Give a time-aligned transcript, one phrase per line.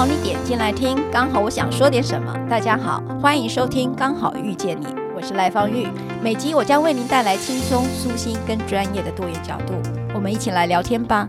[0.00, 2.34] 好你点进来听，刚好我想说点什么。
[2.48, 5.86] 大家好，欢迎收听《刚好遇见你》，我是赖芳玉。
[6.22, 9.74] 每集我将为您带来轻松、舒心跟专业的多元角度，
[10.14, 11.28] 我们一起来聊天吧。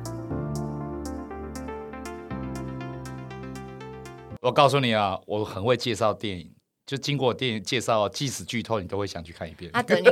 [4.39, 6.49] 我告诉你啊，我很会介绍电影。
[6.91, 9.71] 就经过电影介绍，即使剧透，你都会想去看一遍。
[9.73, 10.09] 阿德你，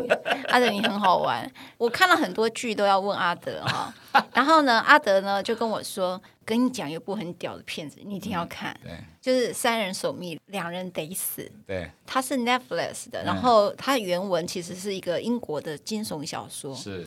[0.48, 1.46] 阿德你很好玩。
[1.78, 3.94] 我看了很多剧，都要问阿德哈。
[4.34, 8.72] 然后呢，阿德呢就跟我说：“跟你讲一部很屌的片子，你一定要看。
[8.86, 11.42] 嗯”对，就是《三人守密，两人得死》。
[11.68, 16.74] 对，它是 Netflix 的，然后它原文其实是一个英国的惊悚小说。
[16.74, 17.06] 是。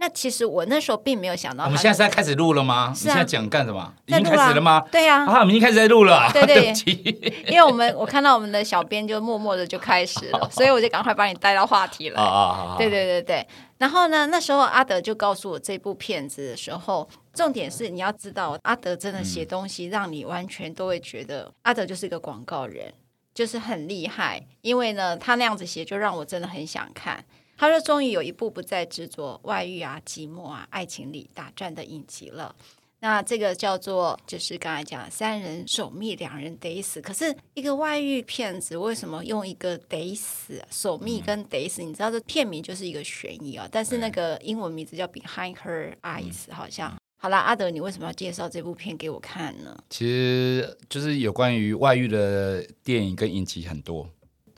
[0.00, 2.74] 那其实我那时候并没有想到，我们现在是在开始录了吗？
[2.74, 3.92] 啊、你现在讲干什么？
[4.06, 4.80] 已经开始了吗？
[4.92, 6.30] 对呀、啊，啊，我们已经开始在录了。
[6.32, 12.20] 对对， 对，因为我们我看到我们的小编就默默的就开始了， 所以我就赶快把你带到话题了。
[12.20, 13.46] 啊对对对对，
[13.78, 22.94] 然后呢，那时候阿德就告诉我这部片子的时候，重点是你要知道，阿德真的写东西让你完全都会觉得阿德就是一个广告人，
[23.34, 27.24] 就是很厉害，因为呢，他那样子写就让我真的很想看。
[27.58, 32.54] 他说：“终于有一部不再执着外遇啊、寂寞啊、爱情里打转的影集了。
[33.00, 37.00] 那这个叫做，就是刚才讲三人守密，两人得死。
[37.00, 41.82] 可是一个外遇骗子，为什么用一个得死、守密跟得死？
[41.82, 43.68] 你知道这片名就是一个悬疑啊。
[43.70, 46.96] 但是那个英文名字叫 Behind Her Eyes，好像。
[47.20, 49.76] 好啦，阿德，你为什么要介绍这部片给我看呢？
[49.90, 54.08] 其实就是有关于外遇的电影跟影集很多。”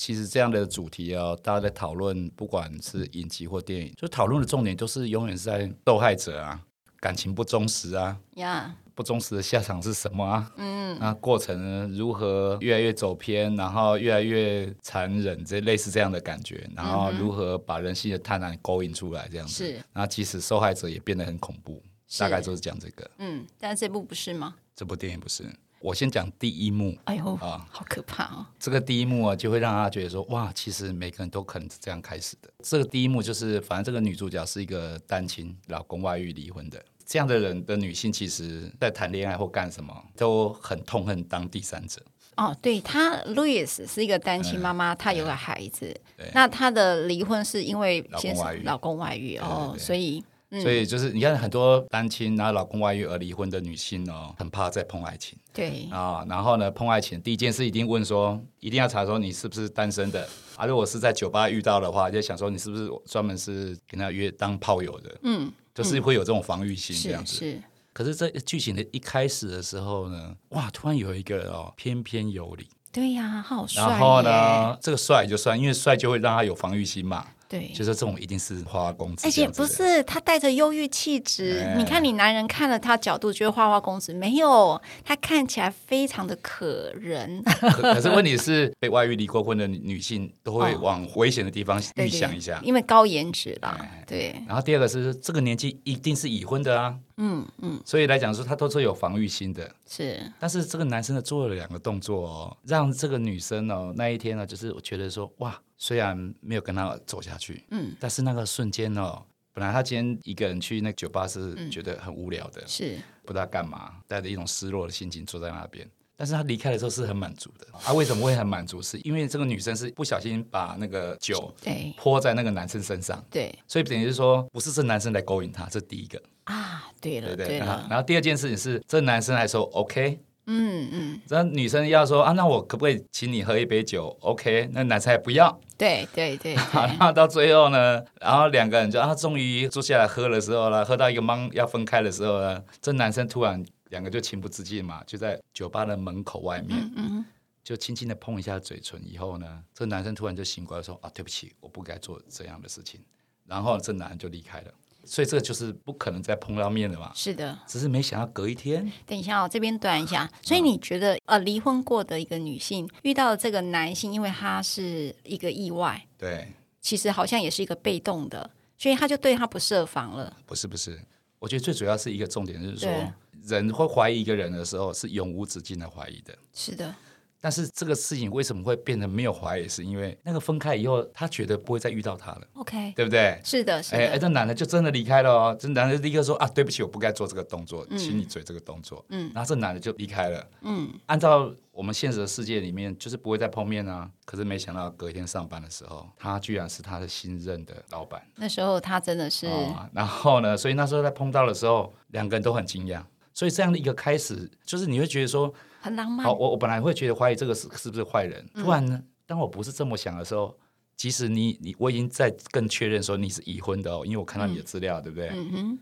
[0.01, 6.59] 其实这样的主题啊，大家在讨论，不管是影集或电影，就讨论的重点都是永远是在受害者啊，
[6.99, 8.71] 感情不忠实啊，Yeah.
[8.95, 10.51] 不忠实的下场是什么啊？
[10.57, 19.67] 嗯，那过程呢，如何越来越走偏，然后越来越残忍，这类似这样的感觉，然后如何把人性的贪婪勾引出来，这样子。
[19.67, 21.83] 是，然后即使受害者也变得很恐怖，
[22.19, 23.11] 大概就是讲这个。
[23.19, 24.55] 嗯，但这部不是吗？
[24.75, 25.45] 这部电影不是。
[25.81, 28.47] 我先讲第一幕，哎呦啊，好可怕哦！
[28.59, 32.51] 这个第一幕啊，就会让他觉得说，哇，其实每个人都可能是这样开始的。
[32.63, 42.03] 这个第一幕就是，反正这个女主角是一个单亲，老公外遇离婚的这样的人的女性，其实在谈恋爱或干什么都很痛恨当第三者。
[42.37, 45.99] 哦，对，她，Louis 是一个单亲妈妈，她有个孩子，
[46.35, 50.23] 那她的离婚是因为先生老公外遇哦，所以。
[50.61, 55.39] 所以就是你看很多单亲然后老公外遇而离婚的女性哦，很怕再碰爱情。
[55.53, 60.67] 对啊，然后呢，碰爱情第一件事一定问说，一定要查说你是不是单身的啊？
[60.67, 65.17] 如果是在酒吧遇到的话，就想说你是不是专门是跟他约当炮友的？
[65.23, 67.37] 嗯，就是会有这种防御心这样子。
[67.37, 67.63] 是，是。
[67.93, 72.69] 可是，在剧情的一开始的时候呢，哇，突然有一个哦，翩翩有礼。
[72.93, 73.83] 对呀，好帅。
[73.83, 77.27] 然后呢，这个帅就算，因为帅就会让他有防御心嘛。
[77.51, 81.65] 对，就说这种一定是花花公子，而且不是他带着忧郁气质。
[81.67, 87.43] 哎、你看，你男人看了他角度觉得花花公子，没有，他看起来非常的可人。
[87.43, 93.77] 可，可是问题是，被外遇离过婚的女性都会 往危险的地方预想一下，哦、对对，因为高颜值啦。
[93.81, 94.41] 哎、对。
[94.47, 96.95] 然后第二个是，这个年纪一定是已婚的啊。
[97.21, 97.81] 嗯嗯。
[97.87, 99.73] 所以来讲说，他都是有防御心的。
[99.87, 100.21] 是。
[100.41, 105.57] 但是这个男生呢，做了两个动作哦，让这个女生哦，那一天呢，就是我觉得说，哇。
[105.83, 115.91] 虽然没有跟他走下去，嗯，但是那个瞬间哦，本来他今天一个人去那个酒吧是觉得很无聊的，是不知道干嘛，带着一种失落的心情坐在那边。
[116.21, 117.67] 但是他离开的时候是很满足的。
[117.83, 118.83] 他、啊、为什么会很满足？
[118.83, 127.87] 是因为这个女生是不小心把那个酒对泼在那个男生身上，对，所以等于是说不是这男生来勾引她，这第一个啊，对了，对对，对了。
[127.89, 130.21] 然后第二件事情是，这男生还说 OK。
[130.53, 135.61] 嗯嗯，那女生要说啊，那我可不可以请你喝一杯酒？OK，那男生也不要。
[135.79, 147.25] 对对对，好， 那到最后呢，然后两个人就啊，终于坐下来喝的时候了，喝到一个茫要分开的时候呢，这男生突然两个就情不自禁嘛，就在酒吧的门口外面，嗯嗯，
[147.63, 153.01] 就轻轻的碰一下嘴唇，以后呢，这男生突然就醒过来说啊，对不起，我不该做这样的事情，
[153.47, 154.73] 然后这男人就离开了。
[155.03, 157.11] 所以这就是不可能再碰到面的嘛。
[157.15, 158.93] 是的，只是没想到隔一天。
[159.07, 160.31] 等一下，我这边短一下。
[160.43, 170.37] 所以你觉得，呃，离婚过的一个女性遇到了这个男性，因为他是一个意外，对，其实好像也是一个被动的，所以他就对他不设防了。
[170.45, 171.01] 不是不是，
[171.39, 173.13] 我觉得最主要是一个重点，就是说，
[173.45, 176.37] 人会怀疑一个人的时候，是永无止境的怀疑的。
[176.53, 176.95] 是的。
[177.43, 179.67] 但是这个事情为什么会变得没有怀疑？
[179.67, 182.43] 是因为那个分开以后，他觉得不会再遇到他了。
[182.53, 183.41] OK，对不对？
[183.43, 183.97] 是的，是的。
[183.97, 185.57] 哎，这男的就真的离开了哦。
[185.59, 189.03] 这男的立刻说啊，对不起，我不该做这个动作，亲你嘴这个动作。
[189.09, 189.33] 嗯。
[189.35, 190.47] 然后这男的就离开了。
[190.61, 190.93] 嗯。
[191.07, 194.11] 按照我们现实的世界里面，就是不会再碰面啊。
[194.27, 198.23] 可是没想到隔一天上班的时候，他居然是他的新任的老板。
[198.37, 199.47] 那时候他真的是。
[199.47, 199.89] 哦。
[199.95, 203.03] 然后呢，所以那时候在碰到的时候，两个人都很惊讶。
[203.41, 205.51] 所以这样的一个开始，就是你会觉得说
[205.81, 206.27] 很浪漫。
[206.27, 210.55] 好，我我本来会觉得怀疑这个是是不是坏人，突然呢，当我不是这么想的时候，
[210.95, 215.31] 即使你你我已经在更确认说你是已婚的哦，因为我看到你的资料，嗯、对不对？
[215.31, 215.79] 嗯哼，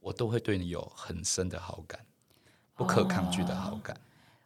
[0.00, 2.00] 我都会对你有很深的好感，
[2.74, 3.94] 不可抗拒的好感。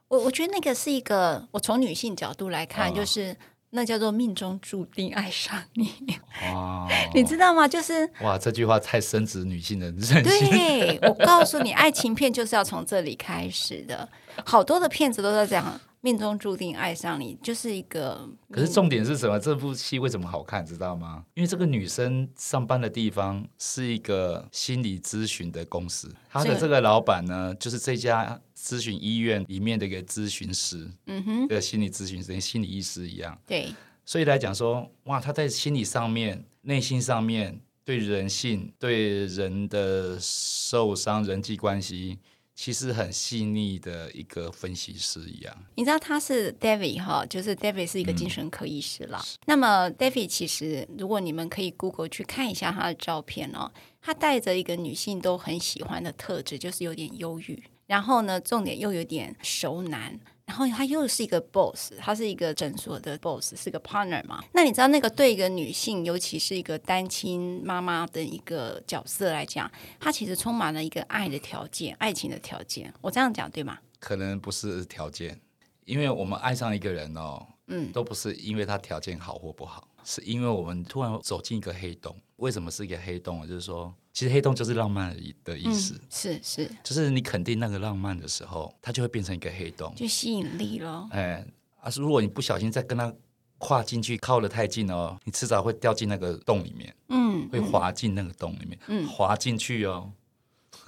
[0.09, 3.37] 哦、我我觉得那个是一个，我从女性角度来看，就是。
[3.71, 5.89] 哦那叫做命中注定爱上你，
[6.53, 6.89] 哇！
[7.15, 7.69] 你知道吗？
[7.69, 10.23] 就是哇，这句话太深植女性的人性。
[10.25, 14.09] 对，我告诉你，爱情片就是要从这里开始的。
[14.45, 18.29] 好多的片子都在讲命中注定爱上你，就是一个。
[18.51, 19.39] 可是重点是什么？
[19.39, 20.65] 这部戏为什么好看？
[20.65, 21.25] 知道吗？
[21.35, 28.41] 因为这个女生上班的地方是一个心理咨询的公司，她的这个老板呢，就是这家。
[28.63, 33.75] 咨询医院里面的一个咨询师，嗯哼，的心理咨询师跟心理医师一样，对，
[34.05, 42.19] 所以来讲说，哇，她在心理上面、内心上面，对人性、对人的受伤、人际关系，
[42.63, 45.65] 其实很细腻的一个分析师一样。
[45.77, 49.19] 你知道他是 David 哈，就是 David 是一个精神科医师了。
[49.19, 53.73] 嗯、那么 David 其实，如果你们可以 Google 去看一下他的照片哦，
[54.03, 57.63] 他带着一个女性都很喜欢的特质，就是有点忧郁。
[57.87, 64.43] 然后呢，重点又有点熟男，然后他又是一个 boss，他是一个诊所的 boss，是个 partner 嘛。
[64.53, 69.71] 那你知道那个对一个女性，尤其是一个单亲妈妈的一个角色来讲，
[70.01, 72.93] 她其实充满了一个爱的条件，爱情的条件。
[73.01, 73.79] 我这样讲对吗？
[74.01, 75.41] 可能不是条件，
[75.85, 82.21] 因为我们爱上一个人哦，嗯，都不是因为他条件好或不好，是因为我们突然走进一个黑洞。
[82.39, 83.47] 为什么是一个黑洞？
[83.47, 83.95] 就是说。
[84.13, 91.09] 其实黑洞就是浪漫的意思，嗯、是是，就是你肯定那个浪漫的时候，它就会变成一个黑洞，就吸引力咯。
[91.13, 91.47] 哎，
[91.81, 93.15] 啊，如果你不小心再跟它
[93.59, 100.11] 跨进去，靠得太近哦，你迟早会掉进那个洞里面，嗯，会滑进那个洞里面，嗯，滑进去哦。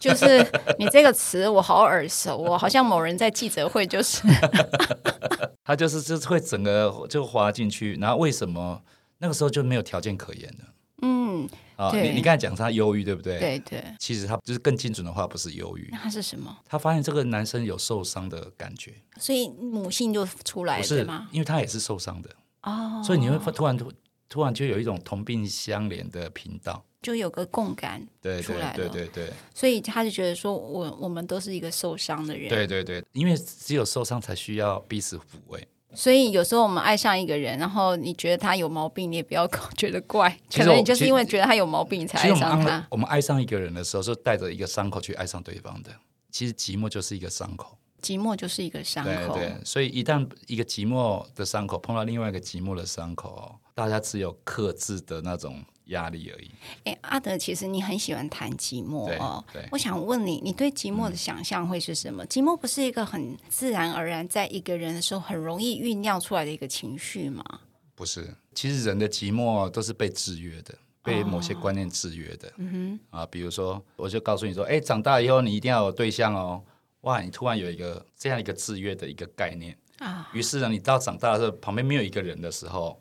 [0.01, 0.45] 就是
[0.81, 4.23] 你这个词我好耳熟，我好像某人在记者会就是，
[5.63, 8.83] 他就是就是会整个就滑进去，然后为什么
[9.19, 10.65] 那个时候就没有条件可言呢？
[11.03, 11.49] 嗯。
[11.83, 13.39] 啊，你你刚才讲他忧郁，对不对？
[13.39, 13.85] 对对。
[13.99, 16.57] 其实他就是更精准的话，不是忧郁，那他是什么？
[16.65, 21.29] 他发现这个男生有受伤的感觉，所以母性就出来了，是吗？
[21.33, 22.31] 因为他也是受伤的
[22.63, 23.93] 哦，所以你会突然突
[24.29, 28.01] 突然就有一种同病相怜的频道，就有个共感
[28.43, 29.33] 出来了，对对对对。
[29.55, 35.67] 所以他就觉得说，我我们都是一个受伤的人，对对对，因为只有受伤才需要彼此抚慰。
[35.95, 39.47] 所以有时候我们爱上一个人，然后你觉得他有毛病，你也不要
[39.77, 42.87] 觉得怪，可能你就是因为觉得他有毛病才爱上他。
[42.91, 45.91] 我们爱上一个人的时候，是带着一个伤口去爱上对方的。
[46.31, 49.35] 其实寂寞就是一个伤口，寂寞就是一个伤口。
[49.35, 55.63] 对对，所以一旦一个寂寞的伤口碰到另外一个寂寞的伤口，大家只有克制的那种。
[55.93, 56.51] 压力而已。
[56.85, 59.43] 哎，阿德，其实你很喜欢谈寂寞哦。
[59.53, 62.25] 对，我想问你，你对寂寞的想象会是什么？
[62.25, 67.45] 嗯、寂寞不是一个很自然而然在一个人的时候很容易酝酿出来的一个情绪吗？
[67.95, 72.53] 不是，其实人的寂寞都是被制约的，被某些观念制约的。
[72.57, 73.19] 嗯哼。
[73.19, 76.63] 啊，比如说，我就告诉你说，哎，长大以后你一定要有对象哦。
[77.03, 80.29] 哇，你突然有一个这样一个制约的一个概念啊。
[80.33, 82.99] 于是呢，你到长大的时候，旁边没有一个人的时候。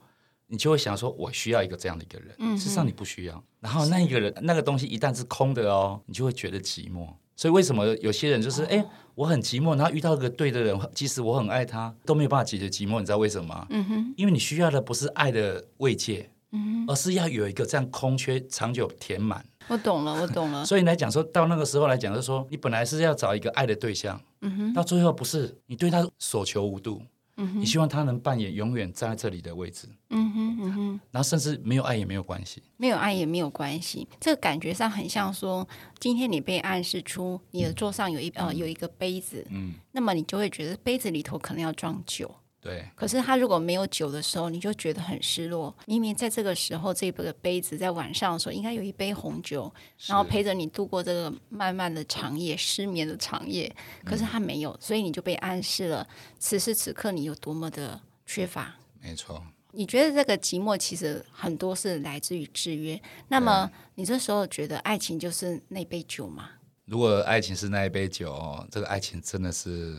[0.51, 2.35] 你就会想说，我需要一个这样的一个人。
[2.39, 3.41] 嗯、事实上，你不需要。
[3.61, 7.07] 然后那一个人，那个东西一旦是空的哦，你就会觉得寂寞。
[7.37, 12.99] 所以为什么有些人就是，哎、哦，我很寂寞，然后遇到一个对的人，即使我很爱他，都没有办法解决寂寞。
[12.99, 13.65] 你知道为什么吗？
[13.69, 19.43] 嗯哼，因为你需要的不是爱的慰藉，嗯哼，而是要有一个这样空缺长久填满。
[19.69, 20.63] 我懂了，我懂了。
[20.67, 27.01] 所以来讲说到那个时候来讲，就是说你本来是要找一个爱的对象，嗯哼，到最后不是你对他所求无度。
[27.35, 35.67] 你希望他能扮演永远站在这里的位置，嗯哼，嗯哼，然后甚至没有爱也没有关系，没有爱也没有关系，这个感觉上很像说，
[35.99, 42.29] 今天你被暗示出你的桌上有一呃有一个杯子，嗯，那么你就会觉得杯子里头可能要装酒。
[42.61, 45.75] 对，可是他如果没有酒的时候，你就觉得很失落。
[45.87, 49.73] 明明在这个时候，这个杯子在晚上的时候应该有一杯红酒，
[50.05, 53.75] 然后陪着你度过这个漫漫的长夜、失眠的长夜。
[54.05, 58.75] 可是他没有，所以你就被暗示了，此时此刻你有多么的缺乏。
[59.01, 59.43] 没错。
[59.71, 63.01] 你觉得这个寂寞其实很多是来自于制约。
[63.29, 66.51] 那么你这时候觉得爱情就是那杯酒吗？
[66.85, 69.97] 如果爱情是那一杯酒，这个爱情真的是。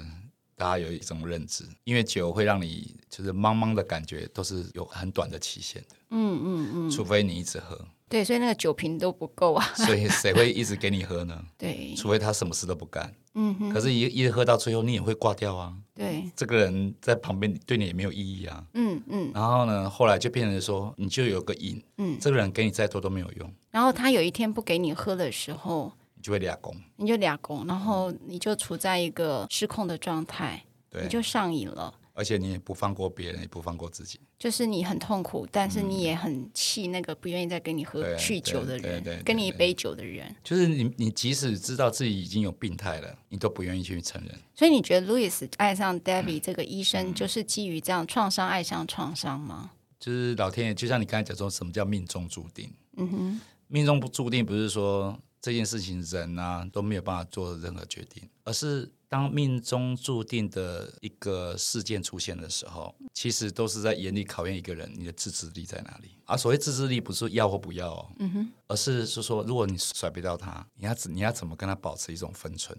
[0.62, 5.97] 大家有一种认知，因为酒会让你就是茫茫的感觉，都是有很短的期限的。
[6.11, 7.76] 嗯嗯嗯，除非你一直喝。
[8.09, 9.64] 对，所以那个酒瓶都不够啊。
[9.75, 11.45] 所以 谁会一直给你喝呢？
[11.59, 13.12] 对，除非他什么事都不干。
[13.35, 13.71] 嗯哼。
[13.71, 15.75] 可是一，一一直喝到最后，你也会挂掉啊。
[15.97, 16.31] 对。
[16.37, 18.64] 这个人在旁边对你也没有意义啊。
[18.75, 19.33] 嗯嗯。
[19.35, 21.83] 然后呢，后来就变成说，你就有个瘾。
[21.99, 22.16] 嗯。
[22.21, 23.52] 这个人给你再多都没有用。
[23.73, 25.92] 然后他有一天不给你喝的时候。
[26.23, 31.93] 你就会俩攻，你就俩攻，然后你就处在一个失控的状态，对，你就上瘾了。
[32.14, 34.21] 而且你也不放过别人，也不放过自己。
[34.38, 40.33] 就是你很痛苦，但是你也很气那个不愿意再跟你喝酗酒的人，跟你一杯酒的人。
[40.45, 44.38] 就是你，你即使知道自己已经有病态了，你都不愿意去承认。
[44.55, 49.73] 所以你觉得 Louis 爱上 Debbie 这个医生，就是基于这样创伤爱上创伤吗？
[49.99, 52.71] 就是老天爷，就像你刚才讲说，什么叫命中注定？
[52.99, 58.91] 嗯哼，命中不注定不是说这件事情人啊都没有办法做任何决定，而是。
[59.13, 66.13] 当命中注定的一个事件出现的时候，其实都是在严厉考验一个人，你的自制力在哪里？
[66.25, 72.75] 而、啊、所谓自制力，不是要或不要哦，嗯哼，而是是说，如果你甩不掉他，你要怎你要怎么跟他保持一种分寸？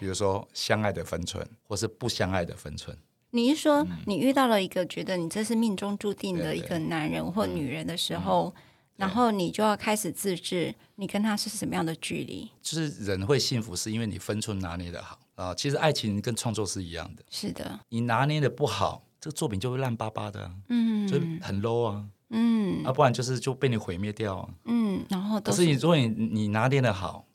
[0.00, 2.96] 比如说相爱的分寸，或是不相爱的分寸。
[3.32, 8.54] 你是说，你遇到了一个觉得你这是命中注定的一个男人或女人的时候？
[8.56, 8.62] 嗯嗯
[8.96, 12.48] 然后你就要开始自制，你跟他是什么样的距离？
[12.62, 15.54] 就是人会幸福，是因为你分寸拿捏的好啊。
[15.54, 17.24] 其实爱情跟创作是一样的。
[17.30, 27.26] 是的，你拿捏的不好，这个作品就会烂巴巴的，嗯，就很 low 啊，嗯，啊，不然就是就被你毁灭掉啊，嗯，然后可是你如果你你拿捏的好，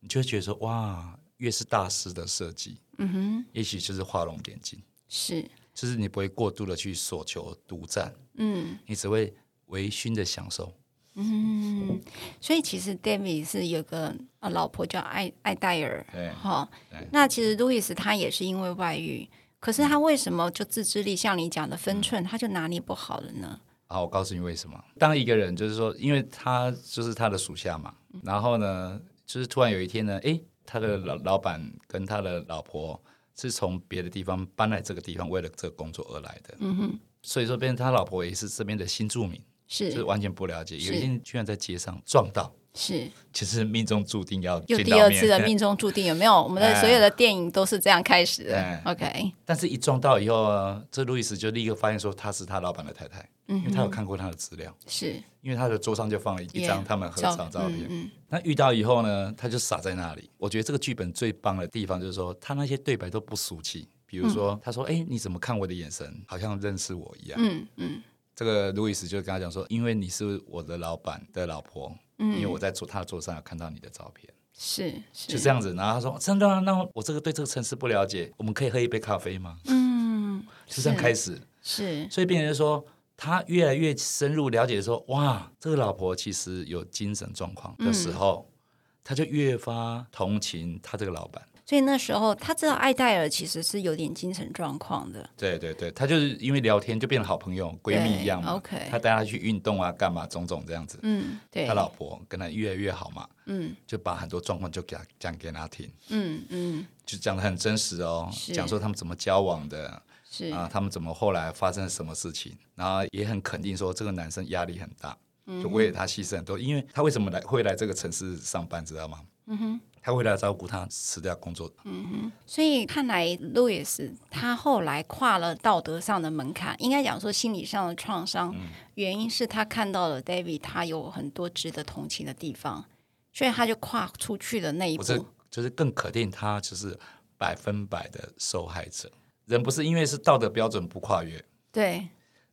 [0.00, 9.32] 你就会觉得说哇，越是大师的设计，嗯哼，也许就是画龙点睛，是，就是你不会过度的去索求独占，嗯，你只会
[9.66, 10.72] 微醺的享受。
[11.20, 12.00] 嗯，
[12.40, 16.68] 所以其实 David 是有个呃老婆叫艾艾黛尔，对，哈，
[17.10, 23.60] 那其实 Louis 他也是因为外遇，可是他为什么就自制力像你讲的分寸，他就拿捏不好了呢？
[23.88, 24.80] 好，我告诉你为什么。
[24.96, 33.02] 当一个人就是说，因为他就是他的属下嘛，然后呢，就是突然有一天呢，诶，他的老老板跟他的老婆
[33.34, 39.42] 是从别的地方搬来这个地方，为了这个工作而来的，嗯哼，所以说变成他老婆也是这边的新住民。
[39.68, 40.76] 是，就是完全不了解。
[40.78, 46.42] 有一天居然在街上撞到，是，其实命中注定要有第二次的 命中注定，有没有？
[46.42, 48.80] 我们的所有的电影都是这样开始的。
[48.84, 58.10] OK，但是一撞到以后，这路易斯就立刻发现说他是他老板的太太，因为他有看过他的资料，是因为他的桌上就放了一张他们合照照片。
[58.28, 60.30] 那遇到以后呢，他就傻在那里。
[60.38, 63.86] 我觉得这个剧本最棒的地方就是说，他那些对白都不俗气。
[64.10, 68.02] 比如说，他说：“哎，你怎么看我的眼神，好像认识我一样。”嗯嗯。
[68.38, 75.74] 这个路易斯就跟他讲说，因为你是我的老板的老婆，嗯，因为我在桌他的桌上有看到你的照片，是，是就这样子。
[75.74, 79.58] 然后他说，真的啊，那我这个对这个城市不了解，我们可以喝一杯咖啡吗？
[79.64, 82.08] 嗯，就这样开始，是。
[82.08, 88.54] 所以变成说，他越来越深入了解说，哇，这个老婆其实有精神状况的时候，嗯，
[89.02, 91.42] 他就越发同情他这个老板。
[91.68, 95.28] 所以那时候他知道艾黛尔其实是有点精神状况的。
[95.36, 98.54] 对对对，他就是因为聊天就变成好朋友，闺蜜一样嘛。
[98.54, 100.98] OK，他带他去运动啊，干嘛种种这样子。
[101.02, 101.66] 嗯，对。
[101.66, 103.28] 他老婆跟他越来越好嘛。
[103.44, 105.92] 嗯，就把很多状况就给他讲给他听。
[106.08, 115.14] 嗯嗯，就讲的很真实哦，讲说他们怎么交往的，是啊，他们怎么后来发生了什么事情，然后也很肯定说这个男生压力很大，
[115.62, 119.20] 就为了他牺牲很多，因为他为什么来会来这个城市上班，知道吗？
[119.48, 119.80] 嗯哼。
[120.02, 132.84] 他会来照顾他辞掉工作，嗯哼，所以看来路易斯他后来跨了道德上的门槛，应该讲说心理上的创伤，嗯、原因是他看到了 David 他有很多值得同情的地方，
[133.32, 136.98] 所以他就跨出去的那一步，是就是更肯定他就是
[137.36, 139.10] 百分百的受害者。
[139.46, 142.08] 人不是因为是道德标准不跨越，对，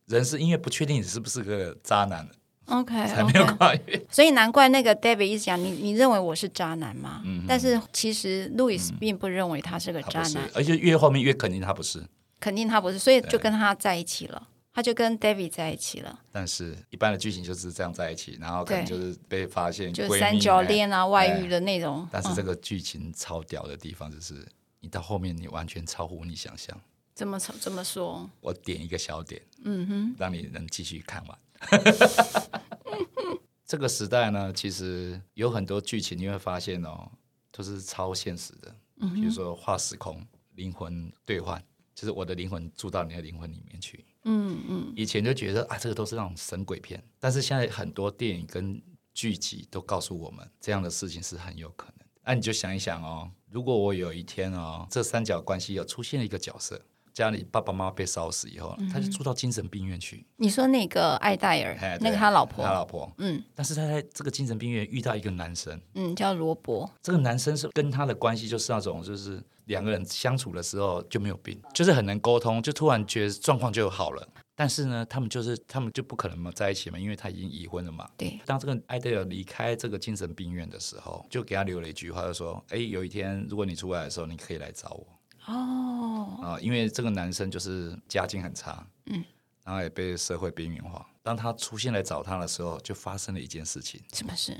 [0.06, 2.28] 人是因为不确定你是不是个渣男。
[2.66, 4.02] OK，才没有跨越，okay.
[4.10, 7.22] 所以难怪那个 David 一直讲你，你认为我是渣男吗？
[7.24, 12.04] 嗯、但是其实 Louis 并不认为他是个渣男，而且越后面越肯定他不是，
[12.40, 16.18] 肯定他不是，所以就跟他在一起了，他就跟 David 在一起了。
[16.32, 22.08] 但是一般的剧情就是这样在一起，然后可能就是被发现就三角恋啊、外遇的那种。
[22.10, 24.44] 但是这个剧情超屌的地方就是，
[24.80, 26.76] 你到后面你完全超乎你想象。
[27.14, 28.28] 怎么怎么说？
[28.40, 31.38] 我点一个小点，嗯哼，让你能继续看完。
[33.66, 37.10] 这个时代呢，其实有很多剧情，你会发现哦，
[37.50, 38.74] 都是超现实的。
[39.00, 41.62] 嗯，比如说跨时空、灵魂兑换，
[41.94, 44.04] 就是我的灵魂住到你的灵魂里面去。
[44.24, 44.92] 嗯嗯。
[44.96, 48.80] 以前就觉得啊，这个都是那种神鬼片，但是现在很多电影跟
[49.12, 52.06] 剧集都告诉我们，这样的事情是很有可能。
[52.24, 56.80] 那、啊、你就想一想哦，如果我有一天哦，这三角关系有出现一个角色。
[57.16, 60.26] 家里爸爸妈妈被烧死以后，嗯、他就住到精神病院去。
[60.36, 63.42] 你说那个艾黛尔，那个他老婆，他老婆，嗯。
[63.54, 66.86] 但是他在这个精神病院遇到一个男生，嗯，叫罗伯。
[67.02, 74.28] 这个男生是跟他的关系就是那种，就是两个人相处的时候就没有病，就是很能沟通，就突然觉得状况就好了。
[74.54, 78.06] 但是呢，他们就是他们就不可能嘛在一起嘛，因为他已经已婚了嘛。
[78.18, 78.38] 对。
[78.44, 85.06] 当这个艾黛尔离开这个精神病院的时候，就给他留了一句话，就说：“哎，有一天如果你出来的时候，你可以来找我。”
[85.46, 86.40] 哦。
[86.42, 89.24] 啊，因为这个男生就是家境很差，嗯，
[89.64, 91.08] 然后也被社会边缘化。
[91.22, 94.00] 当他出现来找他的时候，就发生了一件事情。
[94.12, 94.56] 什么事？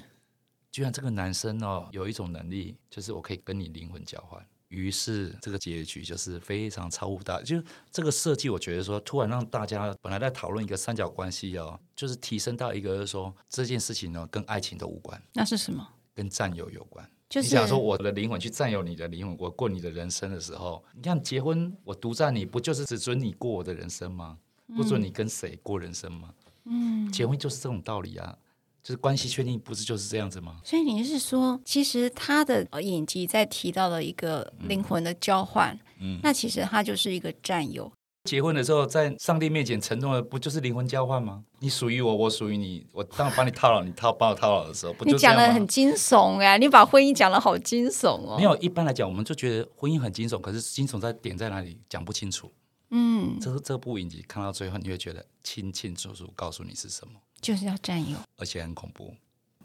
[0.72, 4.44] 居然这个男生哦，有一种能力，就是我可以跟你灵魂交换。
[4.68, 7.62] 于是这个结局就是非常超乎大，就
[7.92, 15.22] 这个设计，我觉得说突然让大家本来在讨论一个三角关系哦，就是提升到一个就是说这件事情呢跟爱情都无关。
[15.32, 15.88] 那是什么？
[16.12, 17.08] 跟占有有关。
[17.28, 24.38] 就是你想说我的灵魂去占有你的灵魂，我过你的人生的时候，你看结婚我独占你不就是只准你过我的人生吗？
[24.76, 26.34] 不准你跟谁过人生吗？
[26.64, 28.36] 嗯，结婚就是这种道理啊。
[28.82, 30.60] 就是关系确定不是就是这样子吗？
[30.62, 37.90] 所以你是说，其实他的影集在提到了一个灵魂的交换，嗯，那其实他就是一个占有。
[38.26, 41.44] 结婚的时候，在上帝面前承诺的，不就是灵魂交换吗？
[41.60, 42.84] 你属于我，我属于你。
[42.92, 48.36] 我当我把你套牢，你套把我套牢的时候，不就讲的很惊悚哎，你把婚姻讲的好惊悚哦。
[48.36, 52.52] 没有，一般来讲，我们就觉得婚姻很惊悚，可是惊悚在点在哪里，讲不清楚。
[52.90, 57.14] 嗯，这这部影集看到最后，你会觉得清清楚楚告诉你是什么。
[57.40, 59.14] 就是要占有，而且很恐怖。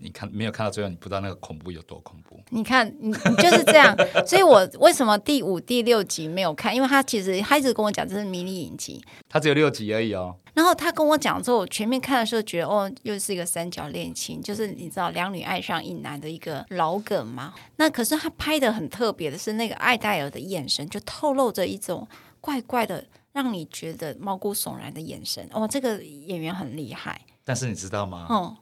[0.01, 2.39] 你看没有看到最后，你不知道那个恐怖有多恐怖。
[2.49, 3.95] 你看，你你就是这样。
[4.25, 6.75] 所以我为什么第五、第六集没有看？
[6.75, 10.35] 因为他其实他一直跟我讲这是迷你影集，他只有六集而已哦。
[10.53, 17.53] 然后他跟我讲之后，我全面看的时候觉得哦，又是一个三角恋情，就是你知道两女爱上一男的一个老梗嘛。
[17.77, 22.05] 那可是他拍的很特别的是，那个艾黛尔的眼神就透露着一种
[22.41, 25.47] 怪怪的，让你觉得毛骨悚然的眼神。
[25.53, 27.21] 哦，这个演员很厉害。
[27.45, 28.27] 但是你知道吗？
[28.29, 28.55] 嗯，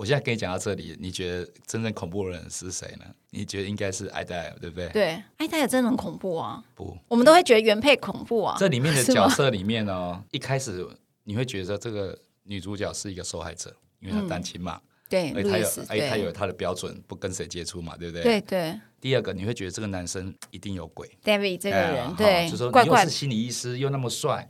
[0.00, 3.04] 我现在跟你讲到这里，你觉得真正恐怖的人是谁呢？
[3.28, 4.88] 你觉得应该是艾黛尔，对不对？
[4.88, 6.64] 对，艾黛尔真的很恐怖啊！
[6.74, 8.56] 不，我们都会觉得原配恐怖啊。
[8.58, 10.88] 这里面的角色里面呢，一开始
[11.24, 14.80] 你会觉得这个女主角是一个受害者，因为她单亲嘛。
[15.06, 18.22] 对，而她有，哎，她有她的标准，不跟谁接触嘛，对不对？
[18.22, 18.80] 对对。
[19.02, 24.48] 第二个，你会觉得这个男生一定有鬼，David 这个人，对，就说又是心理医师，又那么帅。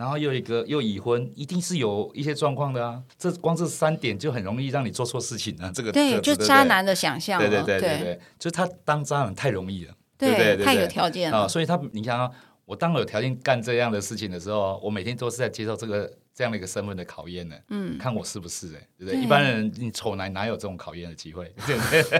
[0.00, 3.02] 然后又一个又已婚，一定是有一些状况的啊！
[3.18, 5.70] 这光这三点就很容易让你做错事情啊！
[5.74, 11.46] 这个对，就渣男的想象，对对对对对，就他当渣男太容易了，对对对，太有条件啊！
[11.46, 12.30] 所以他你想啊，
[12.64, 16.10] 我当我有条件干这样的事情的时候，我每天都是在接受这个
[16.40, 17.54] 这样的一个身份的考验呢。
[17.68, 19.20] 嗯，看我是不是哎，对不对？
[19.20, 21.52] 一般人你丑男哪有这种考验的机会？
[21.66, 22.18] 对不对？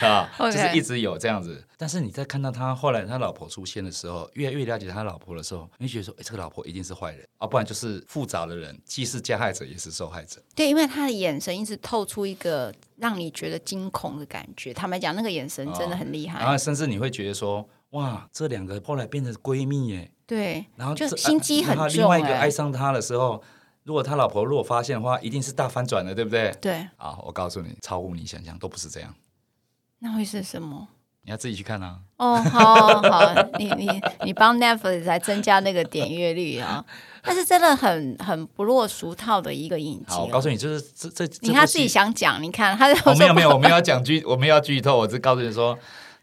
[0.08, 10.40] 啊，就是一直有这样子，但是你在看到他后来他老婆出现的时候，越来越了解他老婆的时候，你觉得说，哎，这个老婆一定是坏人啊，不然就是复杂的人，既是加害者也是受害者。
[10.54, 14.72] 对，因为他的眼神一直透出一个让你觉得惊恐的感觉。
[14.72, 16.38] 坦白讲，那个眼神真的很厉害。
[16.40, 20.10] 然后甚至你会觉得说，哇，这两个后来变成闺蜜耶。
[20.28, 21.88] 对，然后就心机很重。
[21.88, 23.42] 另外一个爱上他的时候，
[23.84, 26.54] 如果他老婆如果发现的话，一定是大翻转的，对不对？
[26.60, 26.86] 对。
[26.98, 29.14] 啊，我告诉你，超乎你想象，都不是这样。
[30.00, 30.88] 那会是什么？
[31.22, 31.98] 你要自己去看啊！
[32.18, 33.88] 哦，好好，你你
[34.24, 36.84] 你帮 Netflix 来增加那个点阅率啊！
[37.22, 40.04] 但是真的很很不落俗套的一个影集。
[40.08, 42.88] 好，我告诉你，就是这这，你他自己想讲，你看他。
[43.10, 45.78] 我没有没有，我们要讲剧，我们要剧透，我只告诉你说。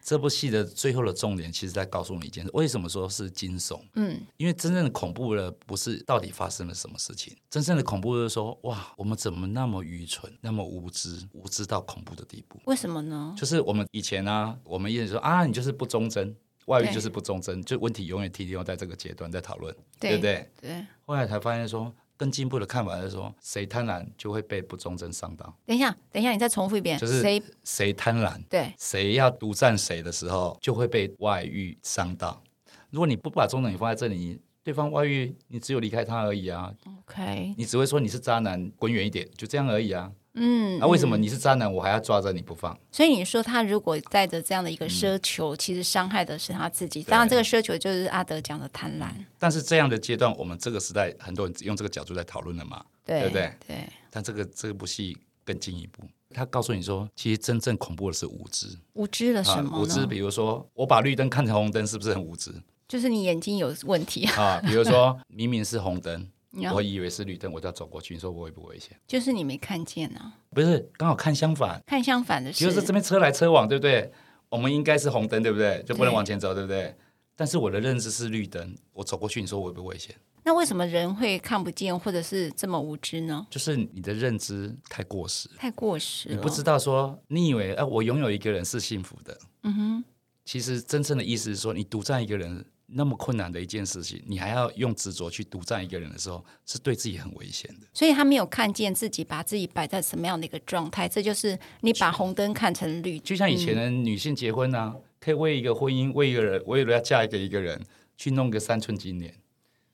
[0.05, 3.81] 这部戏的最后的重点，其实在告诉你一件事：为什么说是惊悚？
[3.95, 12.61] 嗯，因为真正的恐怖的不是到底发生了什么事情，真正的恐怖就是说，哇，我们怎么那么愚蠢，那么无知，无知到恐怖的地步？
[12.65, 13.33] 为什么呢？
[13.35, 16.35] 就是我们以前啊，我们一直说啊，你就是不忠贞，
[16.67, 20.51] 外遇就是不忠贞，就问题永远停留在这个阶段在讨论，对，对不对？
[20.61, 20.85] 对。
[21.07, 21.91] 后来才发现说。
[22.17, 25.53] 更进步的看法是说，谁贪婪就会被不忠贞伤到。
[25.65, 32.41] 等一下，等一下，你再重复一遍，就是谁谁贪婪，对，谁要独占谁的时候，就会被外遇伤到。
[32.89, 36.73] 如果你不把忠诚你放在这里，对方外遇，你只有离开他而已啊。
[37.01, 40.11] OK，你只会说你是渣男，滚远一点，就这样而已啊。
[40.35, 42.77] 嗯，那、啊、为什么你是渣男，我还要抓着你不放？
[42.91, 47.01] 所以你说他如果带着这样的一个奢求，嗯、其实伤害的是他自己。
[47.03, 49.07] 当然，这个奢求就是阿德讲的贪婪。
[49.39, 52.83] 但是这样的阶段，我们这个时代很多人用这个角度在讨论了嘛？
[53.05, 53.53] 对，对不对？
[53.67, 53.89] 对。
[54.11, 58.67] 但这个这部戏更进一步，他告诉你说，其实真正恐怖的是无知。
[58.93, 59.79] 无知了什么、啊？
[59.79, 62.51] 无知，比如说我把绿灯看成红灯，是不是很无知？
[62.87, 64.61] 就是你眼睛有问题啊。
[64.65, 66.27] 比如说明明是红灯。
[66.73, 68.13] 我以为是绿灯，我就要走过去。
[68.13, 68.97] 你说我危不危险？
[69.07, 70.33] 就是你没看见啊。
[70.51, 71.81] 不是，刚好看相反。
[71.85, 74.11] 看相反的是，比如说这边车来车往，对不对？
[74.49, 75.83] 我们应该是红灯，对不对？
[75.85, 76.95] 就不能往前走，对不对？
[77.35, 80.15] 但是我的认知是绿灯，我走过去，你说我危不危险？
[80.43, 83.45] 那为什么人会看不见，或者是这么无知呢？
[83.49, 86.29] 就是你的认知太过时，太过时。
[86.29, 89.37] 你不知道说，你以为哎，我拥有一个人是幸福的。
[89.63, 90.03] 嗯哼。
[90.45, 97.87] 其实真正的意思是说，你独占一个人那么困难的一件事情，你还要用执着去独占一个人的时候，是对自己很危险的。
[97.93, 103.17] 所以他没有看见自己把自己摆在什么样的一个状态，这就是你把红灯看成绿。
[103.19, 107.81] 就像以前的女性结婚啊，嗯、可以为一个婚姻，为一个人，为了要嫁一个一个人，
[108.17, 109.33] 去弄个三寸金莲。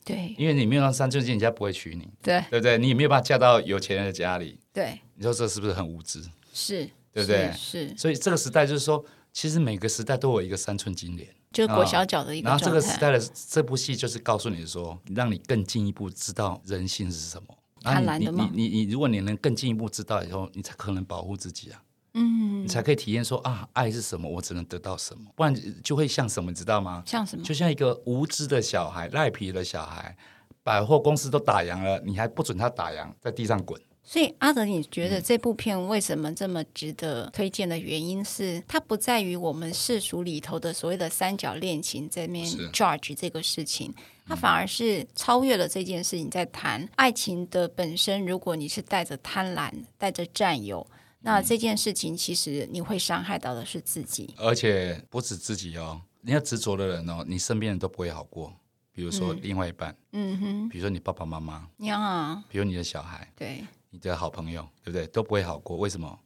[0.04, 2.10] 对，因为你没有那三寸金，人家不会娶你。
[2.22, 2.78] 对，对不对？
[2.78, 4.60] 你也没有办法嫁到有钱人的家里。
[4.74, 6.22] 对，你说这是不是很无知？
[6.52, 7.52] 是，对不对？
[7.54, 7.88] 是。
[7.90, 11.30] 是，所以这个时代就是说，其实每个时代都有一个三寸金莲。
[11.52, 17.48] 就是裹小脚的一个、哦、然后这个时代的这部戏就是告诉你说，让你更进一步知道人性是什么。
[17.82, 18.50] 贪婪的吗？
[18.54, 21.82] 你你你，你，如果你能更进一步知道以后，你才可能保护自己啊。
[22.14, 24.30] 嗯，你才可以体验说啊，爱是什么？
[24.30, 25.32] 我只能得到什么？
[25.36, 27.02] 不然就会像什么，你知道吗？
[27.06, 27.44] 像什么？
[27.44, 30.16] 就像一个无知的小孩，赖皮的小孩，
[30.62, 33.82] 百货公司都打烊了，你还不准他打烊，在地上滚。
[34.04, 43.94] 所以阿德，你觉得这部片为什么这么值得推荐的原因是，它不在于我们世俗里头的所谓的三角恋情这边 judge 这个事情，
[44.26, 48.26] 它反而是超越了这件事情，在谈爱情的本身。
[48.26, 50.86] 如果你是带着贪婪、带着占有，
[51.22, 56.02] 那这件事情其实你会伤害到的是自己，而且不止自己哦。
[56.22, 58.52] 你要执着的人哦，你身边人都不会好过。
[58.92, 63.64] 比如说另外一半，嗯哼，比如说你爸爸妈妈，呀，比如你的小孩，对。
[63.92, 65.06] 你的好朋友，对不对？
[65.08, 65.78] 都不会好过。
[65.78, 66.20] 为什么？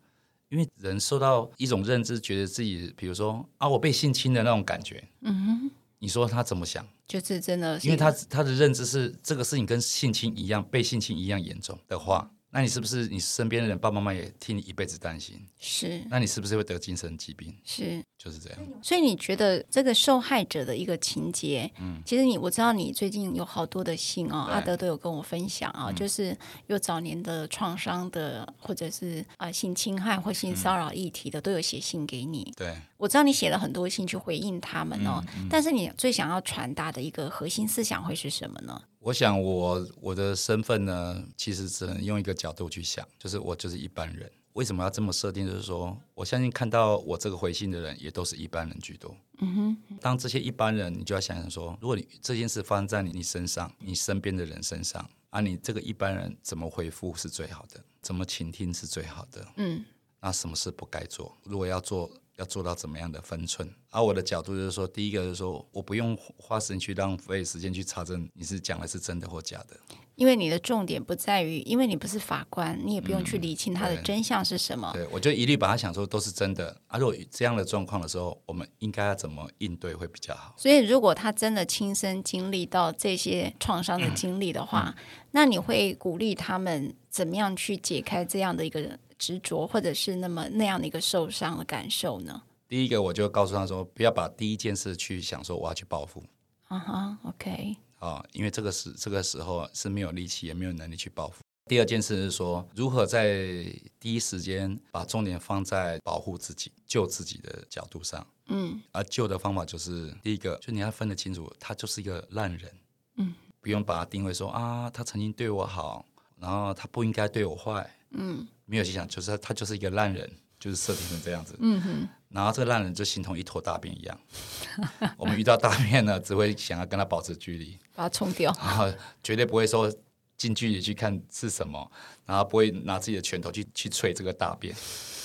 [0.50, 5.04] 因为人受到一种认知，觉得自己，比如说啊，我被性侵的那种感觉。
[5.22, 5.72] 嗯哼。
[5.98, 6.86] 你说他怎么想？
[7.08, 12.30] 就是真的，因为他他的认知是这个事情跟性侵一样，被性侵一样严重的话。
[12.56, 15.46] 那你是不是你身边的人爸爸妈妈也替你一辈子担心？
[15.60, 16.02] 是。
[16.10, 17.54] 那你是不是会得精神疾病？
[17.66, 18.60] 是，就是这样。
[18.82, 26.34] 所以你觉得这个受害者的一个情节，嗯，其实你我知道你最近有好多的信哦，阿德都有跟我分享啊，就是
[26.68, 32.54] 有早年的创伤的，或者是啊性侵害或性骚扰议题的，都有写信给你。
[32.56, 38.82] 对，我知道你写了很多信去回应他们哦，但是你最想要传达的一个核心思想会是什么呢？
[39.06, 44.28] 我想我，我我的身份呢，其实只能用一个角度去想，就是我就是一般人。
[44.54, 45.46] 为什么要这么设定？
[45.46, 49.16] 就是说，我相信看到我这个回信的人，也都是一般人居多。
[49.38, 49.98] 嗯哼。
[50.02, 57.80] 当这些一般人，你就要想想说，如果你这件事发生在你你身上，你身边的人身上，啊，你这个一般人怎么回复是最好的？
[58.02, 59.48] 怎么倾听是最好的？
[59.58, 59.86] 嗯。
[60.20, 61.38] 那什么事不该做？
[61.44, 62.10] 如果要做。
[62.38, 63.68] 要做到怎么样的分寸？
[63.90, 69.78] 而、啊、我的角度就是说，第一个就是说，我不用花时间去浪费时间去查证你是讲的是真的或假的，
[70.16, 74.92] 因为你的重点不在于，因为你不是法官，你也不用去理清它的真相是什么。
[74.92, 76.76] 嗯、对，对，我就一律把它想说都是真的。
[76.88, 80.54] 而、啊、如果这样的状况的时候，我们应该要怎么应对会比较好？
[80.58, 89.00] 所以，如果他真的亲身经历到这些创伤的 经历的话，嗯嗯、那你会鼓励他们怎么样去解开这样的一个人？
[89.26, 92.44] 执着，或者是那么那样的一个受伤的感受呢？
[92.68, 96.24] 第一个，我就告诉他说，不要把第一件事去想说我要去报复。
[96.68, 97.76] 啊哈、uh huh，OK。
[97.98, 101.42] 啊，因为这个时这个时候是没有力气也没有能力去报复。
[101.66, 103.66] 第二件事是说，如何在
[104.00, 108.24] 第一时间把重点放在保护自己、救自己的角度上。
[108.50, 108.80] 嗯。
[108.92, 112.72] 而救的方法就是第一个，就你要分得清楚，他就是一个烂人。
[113.16, 113.34] 嗯。
[113.60, 116.06] 不用把他定位说啊，他曾经对我好，
[116.38, 117.90] 然后他不应该对我坏。
[118.12, 118.48] 嗯。
[118.66, 121.56] 没有去想，就是他，他就是一个烂人，就是设定成这样子。
[121.60, 122.10] 嗯哼。
[122.30, 124.20] 然后这个烂人就形同一坨大便一样。
[125.18, 128.54] 我们遇到大便呢，只会想要跟他保持距离，把它冲掉。
[128.60, 128.92] 然后
[129.24, 129.90] 绝对不会说
[130.36, 131.90] 近距离去看是什么，
[132.26, 134.76] 然后不会拿自己的拳头去去捶这个大便。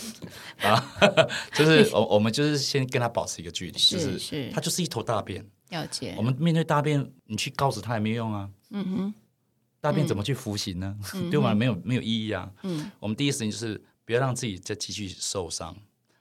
[0.62, 0.92] 啊，
[1.52, 5.44] 就是我我们就是先跟他保持一个距离，就是是他就是一坨大便。
[5.70, 6.14] 了解。
[6.16, 8.48] 我们面对大便，你去告诉他也没用啊。
[8.70, 9.14] 嗯哼。
[9.80, 10.94] 大便怎么去服刑呢？
[11.14, 11.54] 嗯、 对吗？
[11.54, 12.52] 没有没有意义啊。
[12.62, 15.76] 嗯、我们第一时间就是不要让自己再继续受伤，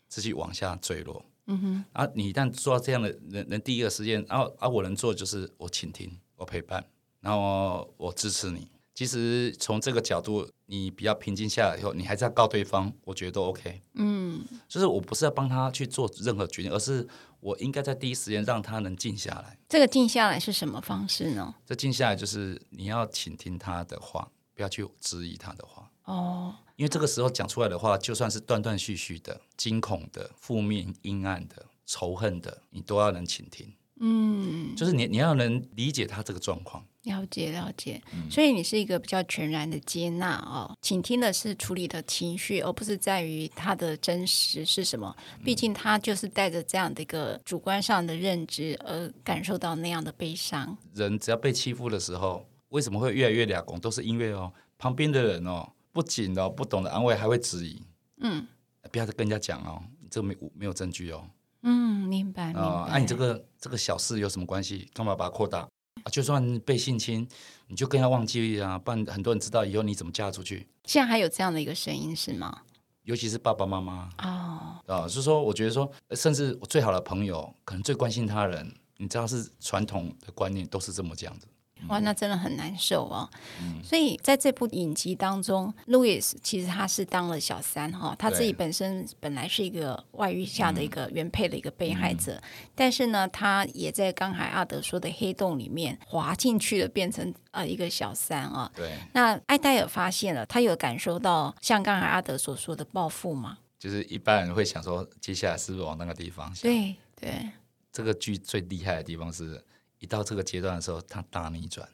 [0.07, 1.25] 继续往下坠落。
[1.47, 1.85] 嗯哼。
[1.91, 6.85] 啊，你一旦做到这样的人，人第一个时间，然后啊，我能做的就是我倾听，我陪伴，
[7.19, 8.69] 然后我支持你。
[8.95, 13.81] 其实从这个角度，你比较平静下来以后，你还是要告对方，我觉得都 OK。
[13.95, 14.41] 嗯。
[14.67, 17.07] 就是我不是要帮他去做任何决定，而是。
[17.39, 19.57] 我应该在第一时间让他能静下来。
[19.67, 21.55] 这个静下来是什么方式呢？
[21.65, 25.89] 这静下来就是你要倾听他的话，不要去质疑他的话。
[26.05, 33.73] 哦，因为这个时候讲出来的话，就算是断断续续的、惊恐的、负面、阴暗的、仇恨的，你都要能倾听。
[34.01, 36.85] 嗯，就是你你要能理解他这个状况。
[37.03, 45.15] 了解了解，所以你是一个比较全然的接纳哦，倾听的是处理的情绪，而不是在于他的真实是什么。
[45.43, 50.77] 毕竟他就是带着这样的一个主观上的认知而感受到那样的悲伤。
[50.93, 53.79] 人只要被欺负的时候，为什么会越来越俩公？
[53.79, 57.81] 都是因为哦，旁边的人哦，不仅哦不懂得安慰，还会质疑。
[58.17, 58.45] 嗯，
[58.91, 59.81] 不要再跟人家讲哦，
[60.11, 61.25] 这没没有证据哦。
[61.63, 62.51] 嗯，明白。
[62.51, 64.89] 啊，那你这个这个小事有什么关系？
[64.93, 65.65] 干嘛把它扩大？
[66.03, 67.27] 啊，就算被性侵，
[67.67, 70.67] 你就更要忘记啊，不然很多人知道以后你怎么嫁出去。
[70.85, 72.61] 现在还有这样的一个声音是吗？
[73.03, 81.47] 尤其是爸爸妈妈哦，啊，就是说，我觉得说，甚至我最好的朋友，可能最关心他人，你知道是传统的观念都是这么讲的。
[81.87, 83.27] 哇，那真的很难受哦。
[83.61, 92.43] 嗯、所以在这部影集当中，Louis 其实他是当了小三哈，他自己本身本来是一个外遇下的一个原配的一个被害者，嗯、
[92.75, 98.69] 但是呢，他也在刚才阿德说的黑洞里面滑进去了，变成呃一个小三啊。
[98.75, 98.97] 对。
[99.13, 103.57] 那艾戴尔发现了，他有感受到像刚才阿德所说的报复吗？
[103.79, 106.69] 就是一般人会想说，接下来是不是往那个地方想？
[106.69, 107.49] 对对。
[107.91, 109.63] 这个剧最厉害的地方是。
[109.99, 111.87] 一到这个阶段的时候，他大逆转，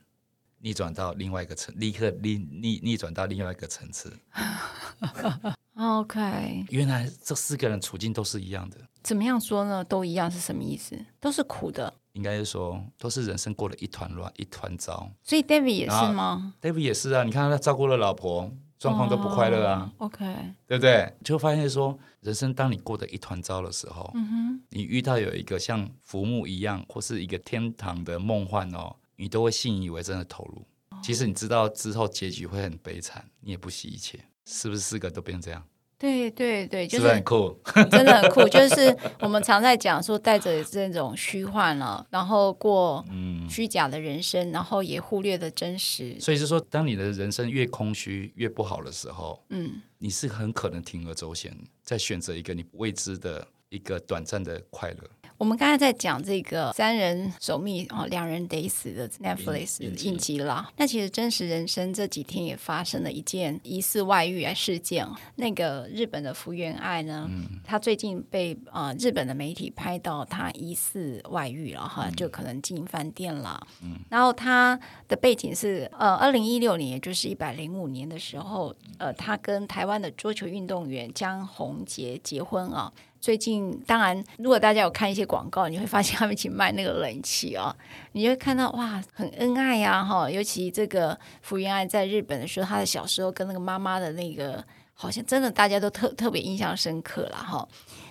[0.60, 4.18] 逆转到另外一个层，立刻逆逆逆转到另外一个层次。
[5.76, 8.78] OK，原来这四个人处境都是一样的。
[9.04, 9.84] 怎么样说呢？
[9.84, 10.98] 都一样是什么意思？
[11.20, 11.94] 都是苦的。
[12.14, 15.12] 应该是说，都是人生过得一团乱，一团糟。
[15.22, 17.24] 所以 David 也是吗？David 也是啊。
[17.26, 19.92] 你看他照顾了老婆，状况都不快乐啊。
[19.98, 20.26] Oh, OK，
[20.68, 21.14] 对不对？
[21.24, 24.62] 就发现说，人生当你过得一团糟的时候，嗯哼。
[24.70, 30.66] 你遇到有一个像浮木一样，或是一个天堂的梦幻哦，你都会信以为真的投入。
[31.02, 35.64] 其实你知道之后结局会很悲惨，你也不惜一切，是不是四个都变这样？
[35.98, 37.58] 对对对，就是，很酷，
[37.90, 38.48] 真的很酷。
[38.50, 43.04] 就是我们常在讲说，带着这种虚幻了，然后过
[43.50, 46.20] 虚假的人生，然后也忽略了真实。
[46.20, 53.48] 所以是说，当你的人生越空虚、越不好的时候，嗯，你是很可能铤而走险，在选择一个你未知的。
[53.70, 55.25] 一个短暂的快乐。
[55.38, 60.70] 我们刚才在讲这个三人守密哦，两人得死的 Netflix 应急了。
[60.78, 65.06] 那其实真实人生这几天也发生了一件疑似外遇事件。
[65.36, 73.68] 那个日本的福原爱呢，嗯、他最近被啊、呃、日本的媒体拍到她疑似外遇了哈，就可能进饭店了。
[73.84, 82.94] 嗯、然后她的背景是呃，二零一六年，也就是一百零五年的时候，呃，她跟台湾的桌球运动员江宏杰结婚啊。
[83.26, 87.76] 最近，当然，如果大家有看一些广告，你会发现他们一起卖那个冷气啊，
[88.12, 90.30] 你会看到哇，很恩爱呀，哈。
[90.30, 97.68] 尤其这个福原爱在日本的时候，她的小时候跟那个妈妈的那个，好像真的大家都特特别印象深刻了哈。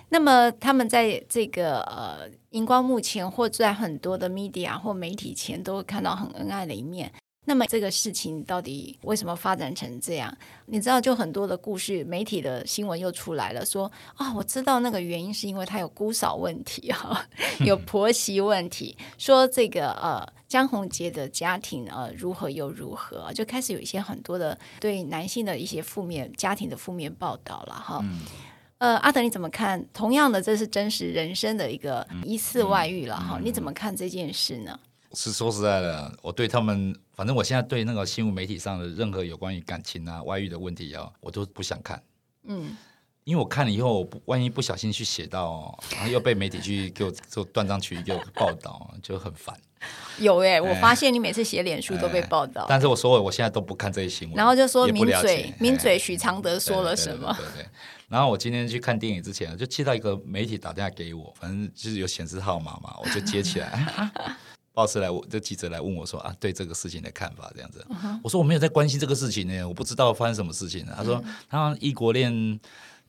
[0.09, 7.09] 那么他们在这个呃荧光幕前，或在很多的 media 或媒体前，都会看到很恩爱的一面。
[7.45, 10.35] 那么这个事情到底为什么发展成这样？
[10.65, 17.25] 你知道，就很多的故事，媒体的新闻又出来了，说啊、哦，我知道那个原因是因为他有姑嫂问题哈，
[17.65, 27.99] 有婆媳问题，说这个呃江宏杰的家庭呃如何又如何，就开始有一些很多的对男性的一些负面家庭的负面报道了哈。
[28.01, 28.21] 嗯、
[28.79, 29.85] 呃，阿德你怎么看？
[29.93, 34.79] 同样的，这是真实人生的一个疑似外遇了哈，你怎么看这件事呢？
[35.15, 42.01] 是说实在的，我对他们，反正我现在对那个新闻媒体上的任何有关于感情啊、外遇的问题啊，我都不想看。
[42.43, 42.75] 嗯，
[43.23, 49.55] 因为我看了以后，我万一不小心去写到，然后又被媒体去给我做断章取义给我报道，就很烦。
[50.17, 52.67] 有哎、欸，我发现你每次写脸书都被报道、欸欸。
[52.67, 57.31] 但是我说我现在都不看这些新闻，然后就说名嘴名嘴许常德说了什么？
[57.37, 57.69] 对对，对，对。
[58.07, 64.11] 然后我今天去看电影之前，就接到一个媒体打电话给我，反正就是有显示号码嘛，我就接起来。
[64.75, 67.83] 报社来，我这记者来问我说啊，对这个事情的看法这样子。
[67.89, 68.19] Uh.
[68.21, 70.93] 我说我没有在关心这个事情呢，我不知道发生什么事情呢。
[70.95, 72.59] 他说他异国恋、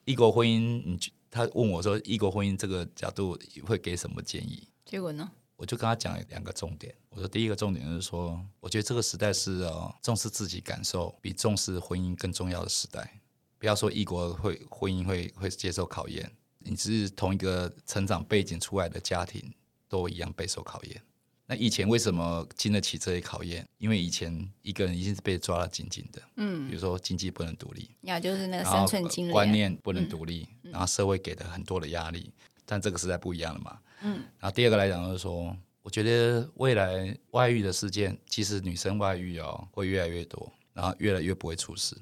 [0.04, 0.98] 异国婚姻，你
[1.30, 4.68] 他问我说异国婚姻这个角度会给什么建议？
[4.84, 5.28] 结果呢？
[5.56, 6.94] 我就跟他讲两个重点。
[7.08, 13.20] 我说第一个重点就是说，我觉得这个时代是哦，重视自己感受比重视婚姻更重要的时代。
[13.58, 19.50] 不要说异国会婚姻会会接受考验，你只是同一个成长背景出来的家庭
[19.88, 21.02] 都一样备受考验。
[21.48, 23.64] 那以前为什么经得起这些考验？
[23.78, 32.32] 因为以前一个人一定是被抓得紧紧的，嗯，比如说经济不能独立，呀，就是那个生存经验，观念不能独立，嗯、然后社会给的很多的压力，
[32.64, 41.96] 但这个时代不一样了嘛，嗯，然后第二个来讲就是说，我觉得未来外遇的事件，其实女生外遇哦会越来越多，然后越来越不会出事，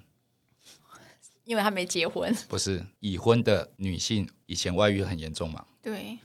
[1.44, 6.18] 因为她没结婚，不是已婚的女性以前外遇很严重嘛，对，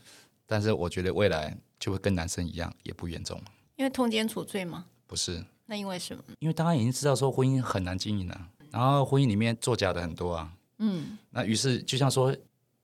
[0.46, 1.54] 但是我觉得未来。
[1.80, 3.40] 就会跟男生一样，也不严重。
[3.76, 4.84] 因为通奸处罪吗？
[5.06, 5.44] 不是。
[5.66, 6.22] 那因为什么？
[6.38, 10.52] 因为大家已经知道说婚姻很难经营了，然后婚姻里面作假的很多啊。
[10.78, 11.16] 嗯。
[11.30, 12.36] 那于是就像说，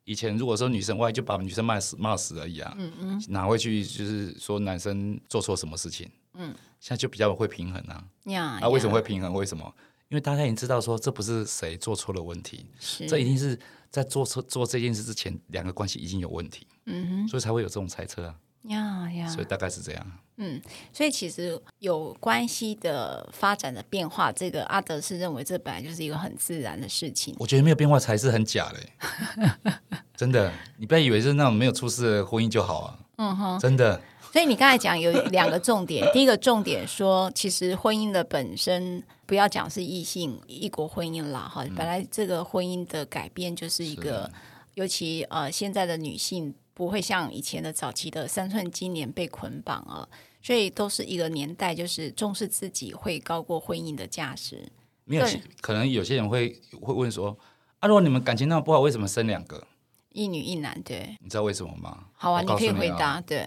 [0.04, 2.74] 以前如果说女生外就把女生骂死骂死而已啊。
[2.78, 3.24] 嗯嗯。
[3.28, 6.10] 哪会去就是说男生做错什么事情？
[6.34, 6.54] 嗯。
[6.80, 8.04] 现在就比较会平衡啊。
[8.24, 8.58] 呀。
[8.60, 9.34] 那为什么会平衡？
[9.34, 9.74] 为什么？
[10.08, 12.64] 因为大家已经知道说这不是谁做错了问题，
[13.08, 13.58] 这一定是
[13.90, 18.36] 在做错做这件事之前，两个关系已经有问题，嗯哼，所以才会有这种猜测啊。
[18.68, 20.12] 呀呀，所以大概是这样。
[20.38, 20.60] 嗯，
[20.92, 27.34] 所以其实有关系的发展的变化，这个阿德是认为这本来就是一个很自然的事情。
[27.38, 29.80] 我觉得没有变化才是很假的，
[30.14, 32.98] 真的，你不要以为是那种没有出事的婚姻就好啊。
[33.16, 33.98] 嗯哼，真的。
[34.30, 44.30] 所以你刚才讲有两个重点，第一个重点说，其实婚姻的本身不要讲是异性异国婚姻了哈，本来这个婚姻的改变就是一个，
[44.74, 46.54] 尤其呃现在的女性。
[46.76, 50.06] 不会像以前的早期的三寸金莲被捆绑啊，
[50.42, 54.70] 所以都是一个年代，就是重视自己会高过婚姻的价值。
[55.04, 55.26] 没有，
[55.62, 57.34] 可能有些人会会问说：
[57.78, 59.66] 啊，如果你们感情那么不好，为什么生两个？
[60.10, 61.16] 一女一男，对。
[61.22, 62.08] 你知道为什么吗？
[62.12, 63.22] 好啊，你，你可以回答。
[63.22, 63.46] 对，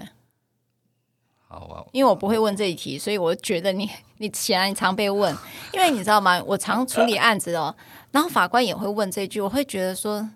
[1.48, 3.88] 好啊，因为我不会问这一题，所以我觉得你
[4.18, 5.38] 你显然你常被问，
[5.72, 6.42] 因为你知道吗？
[6.44, 7.76] 我常处理案子哦，
[8.10, 10.28] 然后法官也会问这句，我会觉得说。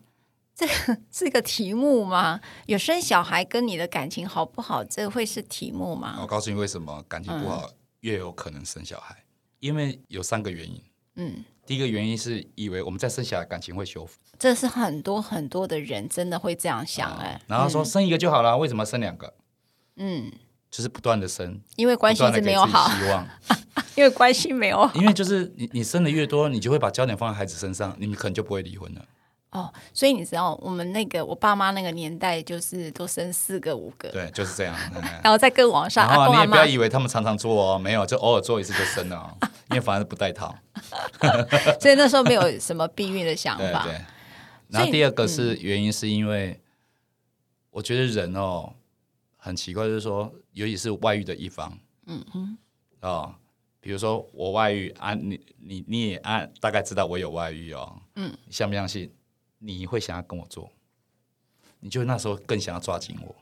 [0.55, 0.67] 这
[1.11, 2.39] 是个题目吗？
[2.67, 6.17] 有生小孩跟你的感情好不好，这会是题目吗？
[6.21, 7.69] 我告诉你为什么感情不好
[8.01, 9.25] 越有可能生小孩，嗯、
[9.59, 10.81] 因为有三个原因。
[11.15, 17.41] 嗯，第一个原因是以为我们再生小孩感情会修复，这是很多很多的人真的会这样想哎、欸。
[17.47, 19.33] 然后说生一个就好了，嗯、为什么生两个？
[19.97, 20.31] 嗯，
[20.71, 23.27] 就是不断的生，因为关系是没有好，希望，
[23.95, 29.05] 因为关系没有好，因为就是你你生的越多，你就会把焦点放在孩子身上，你们可能就不会离婚了。
[29.53, 34.75] 哦，所以你知道我们那个我爸妈那个年代，就是都生四个五个，对，就是这样。
[35.23, 40.55] 然后再更往上，然后你也不要以为他们常常做哦，没有，就偶尔做一次就生了哦， 因为反正不带套。
[41.79, 43.83] 所以那时候没有什么避孕的想法。
[43.83, 44.01] 对，对。
[44.69, 46.59] 然后第二个是原因，是因为
[47.69, 48.73] 我觉得人哦
[49.37, 52.57] 很奇怪，就是说，尤其是外遇的一方，嗯嗯，
[53.01, 53.35] 哦，
[53.79, 59.13] 比如说我外遇啊，你你你也啊，大概知道我有外遇哦，嗯，你相不相信？
[59.65, 60.69] 你会想要跟我做，
[61.80, 63.36] 你就那时候更想要抓紧我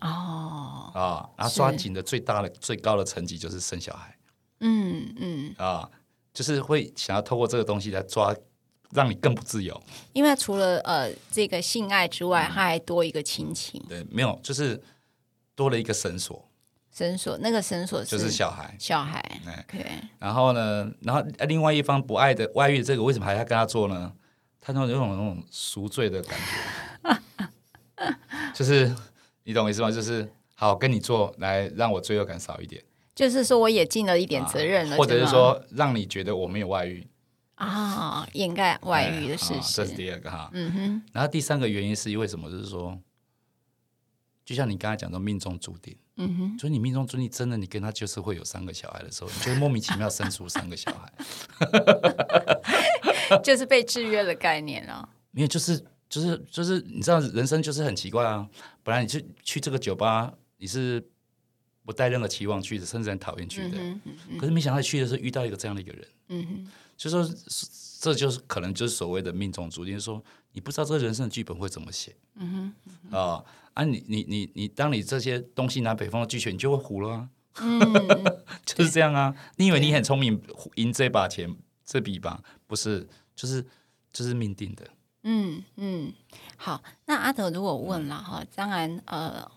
[0.00, 4.16] 哦啊，然后抓紧的最大的最高的成绩就是生小孩，
[4.60, 5.90] 嗯嗯啊，
[6.32, 8.32] 就是会想要透过这个东西来抓，
[8.92, 9.82] 让你更不自由。
[10.12, 13.82] 因为除了呃这个性爱之外，嗯、还多一个亲情。
[13.88, 14.80] 对，没有，就是
[15.56, 16.48] 多了一个绳索。
[16.92, 19.22] 绳索，那个绳索就是小孩，小孩。
[19.68, 19.84] 对。
[20.18, 24.12] 然后呢，然后另外一方不爱的外遇，这个为什么还要跟他做呢？
[24.60, 26.38] 他那种有种那种赎罪的感
[27.06, 28.18] 觉，
[28.54, 28.94] 就是
[29.44, 29.90] 你懂我意思吗？
[29.90, 32.82] 就是好跟你做，来让我罪恶感少一点。
[33.14, 37.06] 就是说我也尽了一点责任了，或者是说让你觉得我没有外遇
[37.54, 39.76] 啊，掩盖外遇的事实。
[39.76, 40.50] 这是第二个哈。
[40.52, 41.02] 嗯哼。
[41.12, 42.50] 然后第三个原因是因为什么？
[42.50, 42.98] 就是说，
[44.44, 45.96] 就像你刚才讲的命中注定。
[46.16, 46.58] 嗯哼。
[46.58, 51.10] 所以你命中注定真的，你跟他就是会有三个小孩的时候，你就会莫名其妙生出三个小孩。
[53.42, 58.48] 就是被制约的概念啊，没有，就是就是就是，你知道，人生就是很奇怪啊。
[58.82, 61.04] 本来你去去这个酒吧，你是
[61.84, 63.76] 不带任何期望去的，甚至很讨厌去的。
[63.78, 67.28] 嗯嗯嗯、可是没想到去的时候遇到一个这样的一个人，嗯哼，就说
[68.00, 72.14] 这就是可能就是所谓的命中注定，说你不知道这个人生的剧本会怎么写。
[72.36, 77.28] 嗯哼，嗯哼啊啊你，你你你你，当你这些东西南北方的俱全，你就会糊了啊。
[77.60, 77.80] 嗯，
[78.64, 79.34] 就是这样啊。
[79.56, 80.40] 你以为你很聪明，
[80.76, 81.54] 赢这把钱。
[81.86, 83.64] 这笔吧，不是，就是，
[84.12, 84.86] 就是命定的。
[85.22, 86.12] 嗯嗯，
[86.56, 89.50] 好，那阿德如果问了哈，当然呃。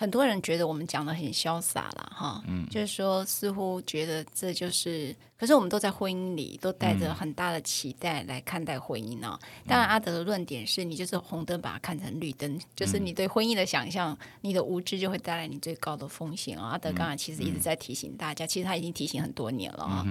[0.00, 9.36] 很多人觉得我们讲的很潇洒了哈，嗯，就是说似乎觉得这就是，可是我们都在婚姻里，都带着很大的期待来看待婚姻哦。
[9.42, 16.62] 嗯、当然，阿德的论点是你就是红灯把它看成绿灯，就是你对婚姻的想象，你的无知就会带来你最高的风险哦。
[16.62, 20.06] 阿德刚才其实一直在提醒大家，其实他已经提醒很多年了啊。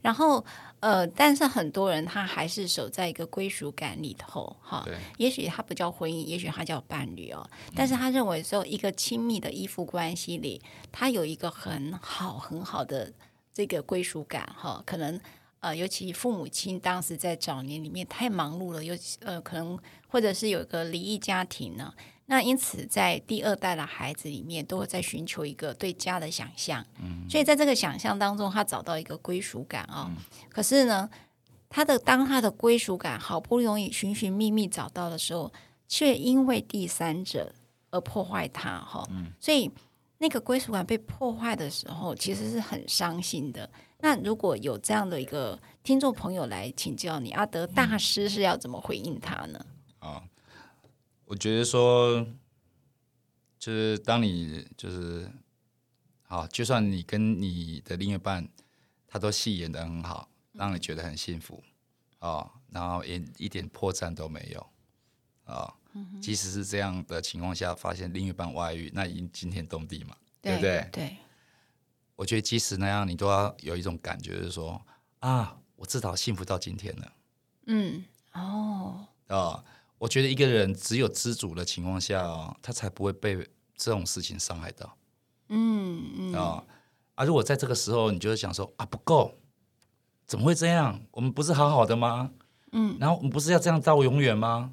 [0.00, 0.42] 然后
[0.86, 4.82] 呃，但是很多人他还是守在一个归属感里头哈。
[4.86, 7.44] 对也许他不叫婚姻，也许他叫伴侣哦。
[7.74, 9.26] 但是他认为说一个亲。
[9.26, 13.12] 密的依附关系里，他有一个很好很好的
[13.52, 15.20] 这个归属感哈，可能
[15.58, 21.92] 呃，尤其父母亲当时在早年里面太忙碌了，尤其呃，可能或者是有一个离异家庭呢，
[22.26, 30.16] 那因此在第二代的孩子里面都会在寻求一个对家的想象，嗯，所以在这个想象当中，他找到一个归属感啊，嗯，
[30.50, 31.08] 可是呢，
[31.68, 35.52] 他的当他的归属感好不容易寻寻觅觅找到的时候，
[35.88, 37.52] 却因为第三者。
[37.92, 39.70] 而破坏他哈，所以
[40.18, 43.70] 那个归属感被破坏的时候，其实是很伤心的。
[44.00, 49.64] 那如果有这样的一个听众朋友来请教你，阿德大师是要怎么回应他呢？
[50.00, 50.20] 啊，
[51.26, 52.26] 我觉得说，
[53.58, 55.30] 就是当你就是
[56.22, 58.48] 好，就算你跟你的另一半
[59.06, 61.62] 他都戏演的很好，让你觉得很幸福
[62.20, 64.60] 哦，然后也一点破绽都没有
[65.44, 65.54] 啊。
[65.54, 70.88] 哦嗯、即使是这样的情况下，发现另一半外遇，那已经惊天动地嘛，对，对不对？
[70.92, 71.16] 对。
[72.14, 74.80] 我觉得即使那样，你都要有一种感觉，就是说
[75.20, 77.12] 啊，我至少幸福到今天了。
[77.66, 79.64] 嗯，哦，啊、哦，
[79.98, 83.36] 我觉得一个人只有知足的情况下，他才不会被
[83.76, 84.96] 这种事情伤害到。
[85.48, 86.32] 嗯嗯。
[86.34, 86.64] 啊、哦，
[87.14, 89.32] 啊，如果在这个时候，你就会想说啊，不够，
[90.26, 91.00] 怎么会这样？
[91.10, 92.30] 我们不是好好的吗？
[92.72, 94.72] 嗯，然后我们不是要这样到永远吗？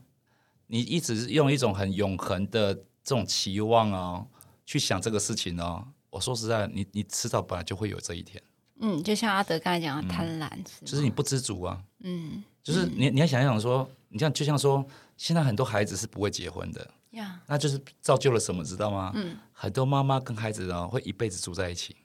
[0.68, 4.28] 你一直用一种很永恒的这种期望哦，
[4.66, 5.88] 去想这个事情哦。
[6.10, 8.42] 我说实在，你你迟早本来就会有这一天。
[8.80, 11.82] 嗯，就像阿德刚才讲的贪婪，嗯，就是你不知足啊。
[12.00, 14.84] 嗯，就是你你要想一想说，你像就像说，
[15.18, 19.12] 现在很多孩子是不会结婚的呀，那就是造就了什么，知道吗？
[19.16, 21.96] 嗯，很多妈妈跟孩子呢会一辈子住在一起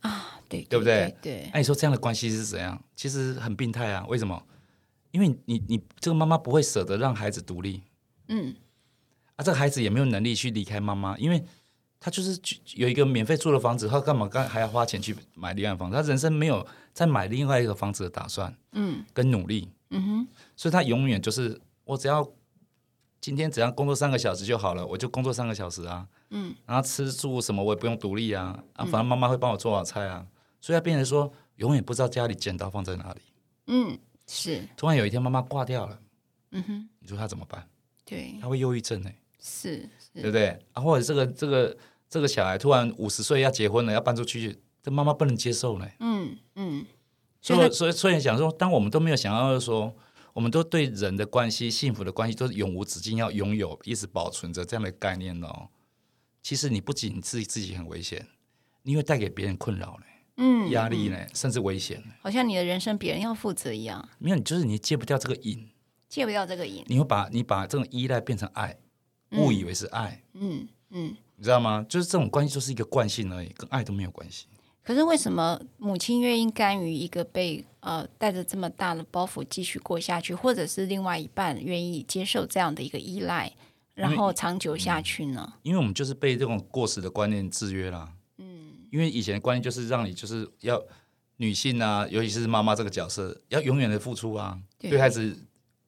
[0.00, 1.16] 啊，对对不对？
[1.20, 1.50] 对。
[1.52, 2.82] 那你说这样的关系是怎样？
[2.94, 4.04] 其实很病态啊。
[4.08, 4.42] 为什么？
[5.10, 7.82] 因为你你这个妈妈不会舍得让孩子独立，
[8.28, 8.54] 嗯，
[9.36, 11.44] 啊，这个孩子也没有能力去离开妈妈，因为
[12.00, 12.40] 他就是
[12.76, 15.96] 有一个免费住的房子，他干嘛干还要花钱去买另外一房子？
[15.96, 22.26] 他人生没有再买另外一个房子的打算，嗯，跟努力，嗯哼，所以他永远就是我只要
[23.20, 30.26] 今天只要工作三个小时就好了，我就工作三个小时啊，嗯，然后吃住什么我也不用独立啊，啊，反正妈妈会帮我做好菜啊，
[30.60, 33.20] 所以他变成说永远不知道家里剪刀放在哪里，
[33.66, 33.98] 嗯。
[34.24, 35.98] 是，突然有一天妈妈挂掉了，
[36.52, 37.68] 嗯哼，你说他怎么办？
[38.04, 39.10] 对，他会忧郁症呢，
[39.40, 40.64] 是，是，对不对？
[40.72, 41.76] 啊，或者这个这个
[42.08, 45.86] 这个小孩突然五十岁要结婚了，要搬出去，这妈妈不能接受呢。
[45.98, 46.86] 嗯嗯，
[47.42, 49.92] 所以所以所以想说，当我们都没有想要说，
[50.32, 55.68] 我们都对人的关系、幸福的关系都是永无止境要拥有，一直保存着这样的概念哦。
[56.42, 58.26] 其实你不仅自己自己很危险，
[58.82, 60.06] 你会带给别人困扰呢。
[60.38, 64.08] 嗯，压力呢，甚至危险，好像你的人生别人要负责一样。
[64.18, 65.68] 没有，你就是你戒不掉这个瘾，
[66.08, 68.78] 戒不掉这个瘾，你会把你把这种依赖变成爱，
[69.32, 70.22] 误、嗯、以为是爱。
[70.32, 71.84] 嗯嗯，你知道吗？
[71.86, 74.46] 就是这种关系就是一个惯性而已，跟爱都没有关系。
[74.82, 83.52] 可是为什么母亲愿意甘于一个被呃带着这么大的包袱继续过下去，或者是另外一半愿意接受这样的一个依赖，
[83.94, 85.52] 然后长久下去呢？
[85.62, 88.08] 因为我们就是被这种过时的观念制约了。
[88.90, 90.78] 因为以前的观念就是让你就是要
[91.38, 95.34] 女性啊，尤其是妈妈这个角色，要永远的付出啊，对，对孩子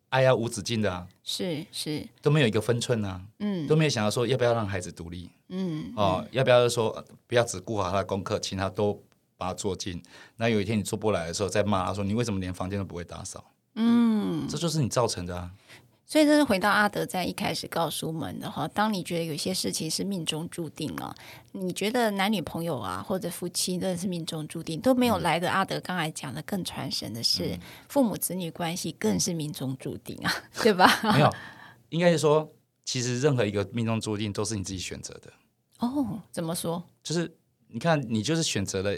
[0.08, 8.98] 爱要无止境的啊，是是都没有一个分寸啊，嗯，都没有想要说要不要让孩子独立，嗯，哦，嗯、要不要说不要只顾好他的功课，其他都
[9.36, 10.02] 把它做尽。
[10.36, 13.52] 那有一天你做不来的时候，再骂他说你为什么连房间都不会打扫？
[13.74, 15.50] 嗯，这就是你造成的啊。
[16.06, 21.14] 所以这是回到阿德在一开始告诉我们的哈，当你觉得有些事情是命中注定啊，
[21.52, 25.50] 你觉得男女朋友啊或者夫妻真的是命中注定都没有来的。
[25.50, 27.58] 阿德刚才讲的更传神的是，
[27.88, 30.30] 父母子女关系更是命中注定啊，
[30.62, 30.86] 对吧？
[31.14, 31.34] 没有，
[31.88, 32.52] 应该是说，
[32.84, 35.32] 其实任何一个命中注定都是你自己选择的。
[35.78, 36.84] 哦，怎么说？
[37.02, 37.34] 就是
[37.68, 38.94] 你看，你就是选择了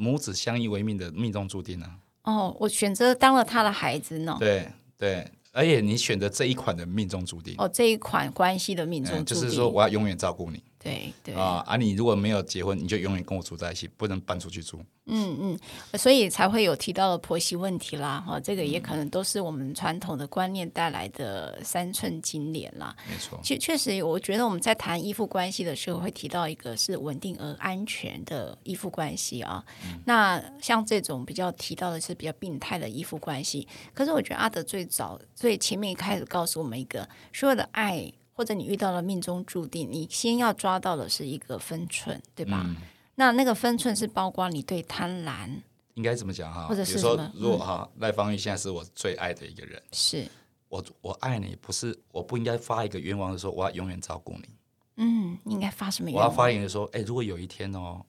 [0.00, 1.98] 母子相依为命的命中注定啊。
[2.24, 4.36] 哦，我选择当了他的孩子呢。
[4.40, 5.30] 对对。
[5.52, 10.62] 而且你选择这一款的命中注定哦，这一款关系的命中注定，就是说我要永远照顾你。
[10.82, 14.80] 对对啊，而你如果没有结婚，你就永远跟我住在一起，不能搬出去住。
[15.12, 18.22] 嗯嗯，所以才会有提到的婆媳问题啦。
[18.26, 22.96] 哈，这个也可能都是我们传统的观念带来的三寸金莲啦。
[23.06, 29.62] 没错，其实确实，我觉得我们在谈依附关系的时候，会提到一个是稳定而安全的依附关系啊。
[29.84, 33.68] 嗯、那像这种比较提到的是比较病态的依附关系。
[33.92, 38.10] 可是我觉得阿德最早最前面一开始告诉我们一个所有的爱。
[38.32, 42.62] 或者你遇到了命中注定，你先要抓到的是一个分寸，对吧？
[42.64, 42.76] 嗯、
[43.16, 45.60] 那那个分寸是包括你对贪婪，
[45.94, 46.66] 应该怎么讲哈？
[46.66, 50.26] 或者是说，如果哈赖芳玉现在是我最爱的一个人，是
[50.68, 54.48] 我我爱你，不是我不应该发一个愿望说我要永远照顾你。
[54.96, 56.26] 嗯，应该发什么愿望？
[56.26, 58.04] 我要发言的说，哎，如果有一天哦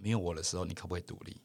[0.00, 1.36] 没有我的时候，你可不可以独立？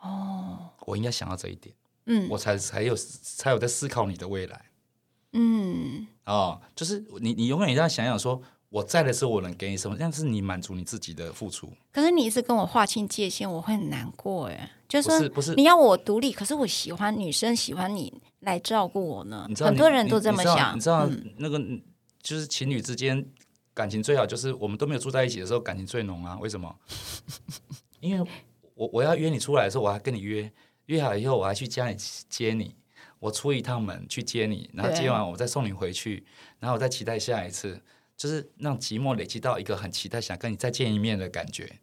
[0.00, 1.74] 哦，我应该想到这一点，
[2.06, 4.64] 嗯，我才才有才有在思考你的未来。
[5.34, 11.68] 嗯，哦，就是你，你永远要想想说，我在的时候我能给你什么，但是你满足你自己的付出。
[11.92, 14.70] 可是你一直跟我划清界限，我会很难过哎。
[14.88, 19.48] 就是说，不是，你要我独立，可是我喜欢女生，喜欢你来照顾我呢。
[19.56, 20.76] 很多人都这么想。
[20.76, 21.60] 你知道，那个
[22.22, 23.26] 就是情侣之间
[23.72, 26.38] 感情最好，就是我们都没有住在一起的时候，感情最浓啊。
[26.40, 26.72] 为什么？
[27.98, 28.30] 因为
[28.74, 30.52] 我我要约你出来的时候，我还跟你约，
[30.86, 31.96] 约好以后，我还去家里
[32.28, 32.76] 接你。
[33.24, 36.22] 我出一趟门去接你，然后接完我再送你回去，
[36.60, 37.80] 然后我再期待下一次，
[38.18, 41.78] 就是让寂寞累积到一个很期待想跟你再见一面的感觉。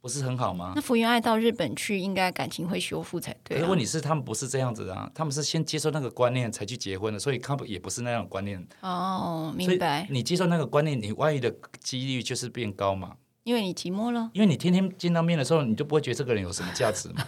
[0.00, 0.72] 不是很好吗？
[0.74, 3.60] 那福原爱到日本去，应该感情会修复才对、啊。
[3.60, 8.66] 可是问题是，他们不是这样子的啊，他们是先接受那个观念才去结婚的，所以他们也不是那样的观念。
[8.80, 10.06] 哦，明白。
[10.08, 13.16] 你接受那个观念，你外遇的几率就是变高嘛？
[13.44, 14.30] 因为你寂寞了。
[14.32, 17.26] 因为你天天见到面的时候，你就不会觉得这个人有什么价值嘛？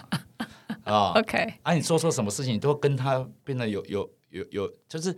[0.84, 1.54] 啊，OK。
[1.62, 5.16] 啊，你做错什么事情，你都跟他变得有有有有，就是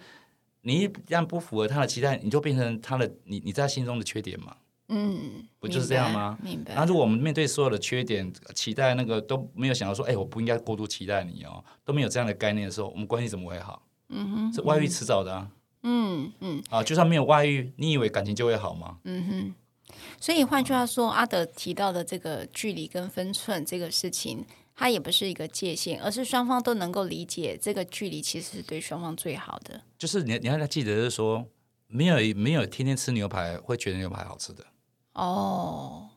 [0.62, 4.56] 你一旦不符合他的期待，你就变成他的你你在他心中的缺点嘛？
[4.88, 6.38] 嗯，不就是这样吗？
[6.40, 6.72] 明白。
[6.74, 13.82] 那如果我们面对所有的缺点、期待，那个都没有想到说，哎、欸，我不应该过度期待你哦，都没有这样的概念的时候，我们关系怎么会好？
[14.10, 15.50] 嗯哼，是外遇迟早的啊。
[15.82, 16.62] 嗯嗯。
[16.70, 18.98] 啊，就算没有外遇，你以为感情就会好吗？
[19.02, 19.54] 嗯哼。
[20.20, 24.44] 所以换句话说，阿德提到的这个距离跟分寸这个事情，
[24.78, 29.82] 它也不是一个界限，而是双方都能够理解这个距离其实是对双方最好的。
[29.98, 31.46] 就是你你要记得就是说，
[31.88, 34.62] 没有没有天天吃牛排会觉得牛排好吃的。
[35.14, 36.10] 哦，oh.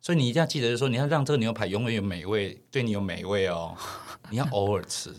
[0.00, 3.76] 所以你一定要记得，就是说你要让这个牛排永远有美味，对你有美味哦。
[4.30, 5.14] 你要偶尔吃。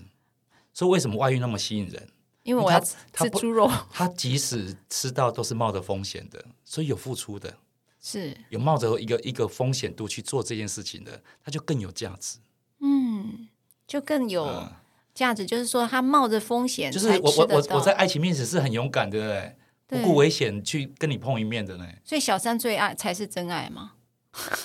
[0.73, 2.09] 所以为什么外遇那么吸引人？
[2.43, 2.97] 因为我要吃
[3.39, 3.71] 猪肉。
[3.89, 7.57] 他即使吃到都是冒着风险的，所以有付出的，
[8.01, 12.39] 是有冒着一个一个风险度去做这件事情的，他就更有价值。
[12.85, 13.47] 嗯，
[13.87, 14.67] 就更有
[15.13, 15.45] 价值。
[15.45, 19.49] 嗯、就是说，他冒着风险，就是我我我我在爱情面前是很勇敢的，对
[19.87, 20.01] 不对？
[20.01, 23.93] 不顾危险去跟你碰一面的呢，所以小三最爱才是真爱吗？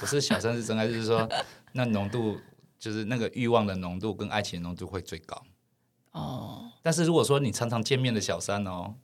[0.00, 1.28] 不是小三是真爱，就是说
[1.72, 2.38] 那浓度
[2.78, 5.40] 就是那个欲望的浓度跟爱情的浓度会最高
[6.12, 6.72] 哦。
[6.82, 8.94] 但是如果说你常常见面的小三哦，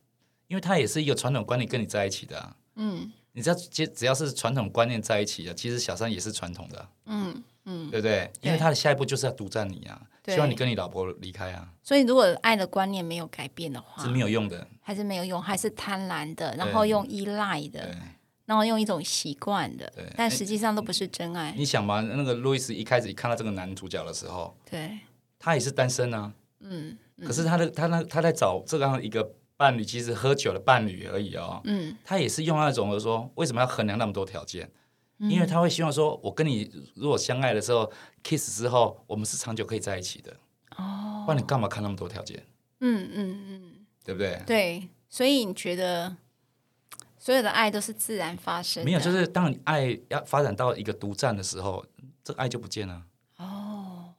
[0.48, 8.30] 因为他也是一个传统观念跟你在一起的，啊，嗯，你只要只只要是传统观念在一起的，其实小三也是传统的，嗯嗯，对不对？
[8.40, 10.00] 因为他的下一步就是要独占你啊。
[10.26, 11.68] 希望你跟你老婆离开啊！
[11.82, 17.94] 所以如果爱的观念没有改变的话，是没有用的，还是没有用，还是贪婪的，然后用依赖的，
[18.46, 21.52] 然后用一种习惯的，但实际上都不是真爱。
[21.54, 24.98] 你想嘛，那个路易斯一开始一看到这个男主角的时候，对，
[25.38, 34.70] 他也是单身啊，嗯，嗯，可是他的他那他在找这样一个伴侣，其实喝酒的伴侣而已哦，嗯，他也是用那种说，为什么要衡量那么多条件？
[35.18, 37.90] 因为他会希望说，我跟你如果相爱的时候
[38.22, 40.36] ，kiss 之后，我们是长久可以在一起的。
[40.76, 42.44] 哦，不然你干嘛看那么多条件？
[42.80, 44.42] 嗯嗯嗯，对不对？
[44.44, 46.16] 对，所以你觉得
[47.16, 48.84] 所有的爱都是自然发生？
[48.84, 51.86] 没有，就是当你爱要发展到一个独占的时候，
[52.22, 53.02] 这个爱就不见了。
[53.36, 54.12] 哦，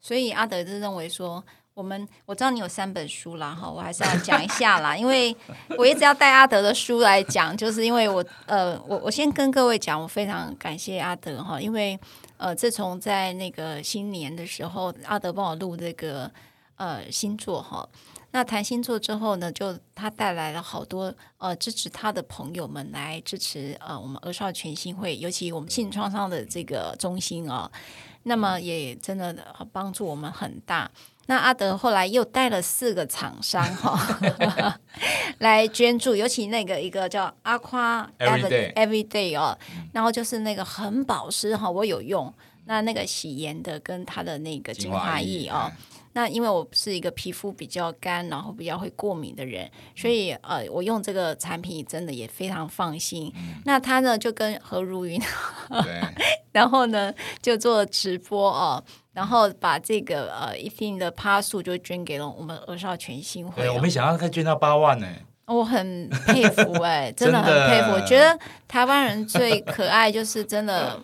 [0.00, 1.44] 所以阿德就认为说，
[1.74, 5.36] 我们我知道你有三本书啦，哈，我还是要讲一下啦， 因为
[5.76, 11.98] 我一直要带阿德的书来讲，就是因为我呃，我我先跟各位讲，我非常感谢阿德哈，因为。
[12.36, 16.30] 呃，自从在那个新年的时候，阿德帮我录这个
[16.74, 17.88] 呃星座哈，
[18.32, 27.72] 那谈星座之后呢，就他带来了好多呃支持他的朋友们来支持呃我们儿少全心会，尤其我们性创伤的这个中心啊、哦，
[28.24, 29.34] 那么也真的
[29.72, 30.90] 帮助我们很大。
[31.26, 34.74] 那阿德后来又带了四个厂商哈、哦、
[35.38, 39.58] 来捐助，尤其那个一个叫阿夸 Everyday Everyday 哦，
[39.92, 42.32] 然后就是那个很保湿哈，我有用。
[42.66, 45.70] 那那个洗颜的跟它的那个精华液哦，
[46.14, 53.30] 那因为我是一个皮肤比较干，然后比较会过敏的人，所以呃，我用这个产品真的也非常放心。
[53.36, 55.20] 嗯、那他呢就跟何如云，
[56.52, 57.12] 然后呢
[57.42, 58.82] 就做直播哦。
[59.12, 63.74] 然后把这个呃一定的趴数就捐给了我们儿少全新会、哦。
[63.76, 65.06] 我没想到他捐到八万呢。
[65.46, 67.92] 我很佩服哎， 真的很佩服。
[67.92, 68.36] 我觉得
[68.66, 70.98] 台湾人最可爱就是真的，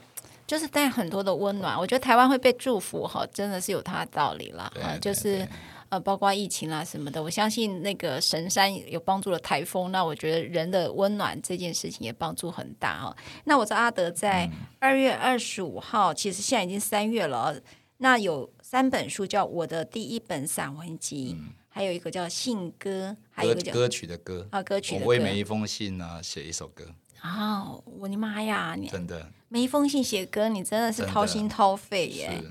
[0.51, 1.79] 就是带很多的温暖。
[1.79, 4.65] 我觉得台湾会被祝福哈，真的是有它的道理啦。
[4.83, 5.47] 啊，就是
[5.91, 9.93] 呃，包括疫情啦什么的，我相信那个神山有帮助了台风。
[9.93, 13.17] 那我觉得人的温暖这件事情也帮助很大哈。
[13.45, 17.57] 那我知道阿德在二月二十五号，其实现在已经三月了。
[17.99, 25.05] 那有三本书，叫我的第一本散文集，嗯、还有一个叫信歌，还有一个叫歌曲的歌啊，歌曲的歌。
[25.05, 26.85] 我为每一封信啊写一首歌。
[27.23, 32.43] 哦，我的妈呀，你真的每一封信写歌，你真的是掏心掏肺耶。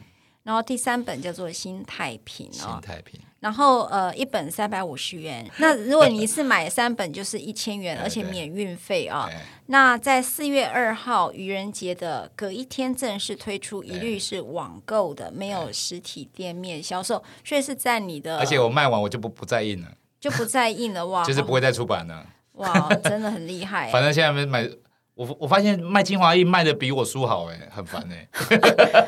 [0.43, 3.20] 然后第三本叫做心太平哦，心太平。
[3.39, 5.49] 然后呃，一本三百五十元。
[5.59, 9.30] 那如果你一次买三本，就是一千元，而且免运费啊。
[9.67, 18.39] 那在四月二号愚人节的隔一天正式推出，一律是网购的，没有实体店面销售，所以是在你的。
[18.39, 21.24] 而且我卖完我就不不再印了，就不再印了哇！
[21.28, 22.26] 就是不会再出版了。
[22.60, 23.89] 哇，真的很厉害。
[23.91, 24.70] 反正现在没买，
[25.16, 28.28] 我我发现卖精华液卖的比我书好哎，很烦哎。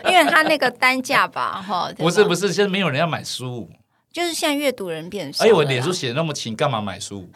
[0.11, 1.91] 因为他那个单价吧， 哈。
[1.97, 3.69] 不是不是，现在没有人要买书。
[4.11, 5.45] 就是现在阅读人变少。
[5.45, 7.29] 哎，我脸书写的那么勤，干嘛买书？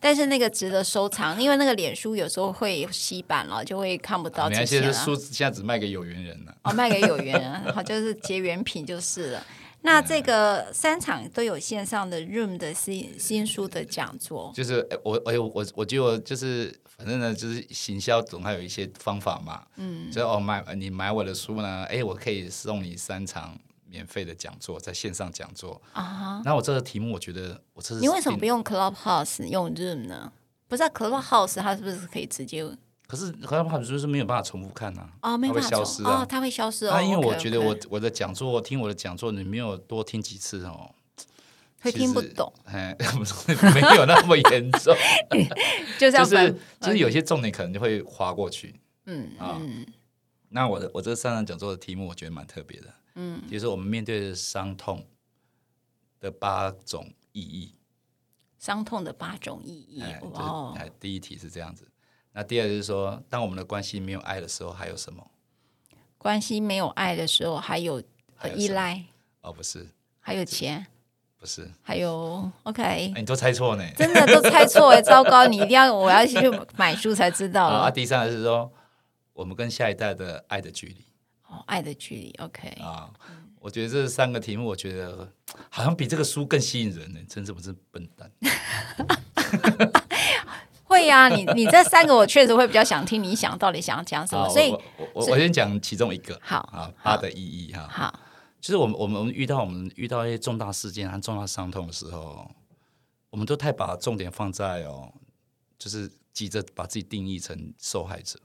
[0.00, 4.86] 但是那个值得收藏，因为那个脸书有时候会洗版了，就会看不到这些了。
[4.86, 6.54] 你看，现在书现在只卖给有缘人了。
[6.62, 9.42] 哦，卖给有缘人，好，就是结缘品就是了。
[9.82, 19.64] 那这个三场都有线上的 Room 的新新书的讲座，就是我我我我觉得就是反正呢，就是行销总还有一些方法嘛。
[19.76, 23.56] 嗯，所以哦买你买我的书呢，哎，我可以送你三场
[23.86, 26.42] 免费的讲座，在线上讲座啊。
[26.44, 30.32] 那我这个题目，我觉得我这是你为什么不用 Clubhouse 用 Room 呢？
[30.66, 32.62] 不是 Clubhouse 它是不是可以直接？
[33.08, 36.90] 可是 Clubhouse 就是没有办法重复看呐，哦，没办法消失哦，它会消失哦。
[36.92, 40.94] 那因为我觉得我我的讲座，听我的讲座，你没有多听几次哦，
[41.80, 42.94] 会听不懂，哎，
[43.74, 44.94] 没有那么严重，
[45.98, 49.58] 就是就是有些重点可能就会划过去，嗯啊。
[50.50, 55.06] 那我的我这三场讲座的题目，我觉得蛮特别的，嗯，就是我们面对的伤痛
[56.20, 57.74] 的八种意义，
[58.58, 60.02] 伤痛的八种意义，
[60.32, 61.86] 哇，哎，第一题是这样子。
[62.32, 65.30] 那第二就是说，当我们的关系没有爱的时候，还有什么？
[66.16, 68.02] 关系没有爱的时候，还有
[68.54, 69.04] 依赖？
[69.40, 69.88] 哦，不是，
[70.20, 70.86] 还有钱？
[71.38, 73.12] 不是，还有 OK？
[73.14, 75.46] 你都猜错呢，真的都猜错哎，糟糕！
[75.46, 76.36] 你一定要我要去
[76.76, 77.88] 买书才知道啊。
[77.88, 78.72] 第三个是说，
[79.32, 81.04] 我们跟下一代的爱的距离。
[81.46, 83.08] 哦，爱的距离，OK 啊。
[83.60, 85.32] 我觉得这三个题目，我觉得
[85.70, 87.20] 好像比这个书更吸引人呢。
[87.28, 88.30] 真是不是笨蛋？
[90.88, 94.48] 会呀、啊，你你这三个我确实会比较想听，你想到底想要讲什么？
[94.48, 96.38] 所以，我我我先讲其中一个。
[96.42, 97.86] 好啊，八的意义哈。
[97.88, 98.20] 好，
[98.60, 102.50] 其实我们我们遇到我们遇到一些重大事件和重大伤痛的时候，
[103.28, 105.12] 我们都太把重点放在哦，
[105.78, 108.40] 就是急着把自己定义成受害者。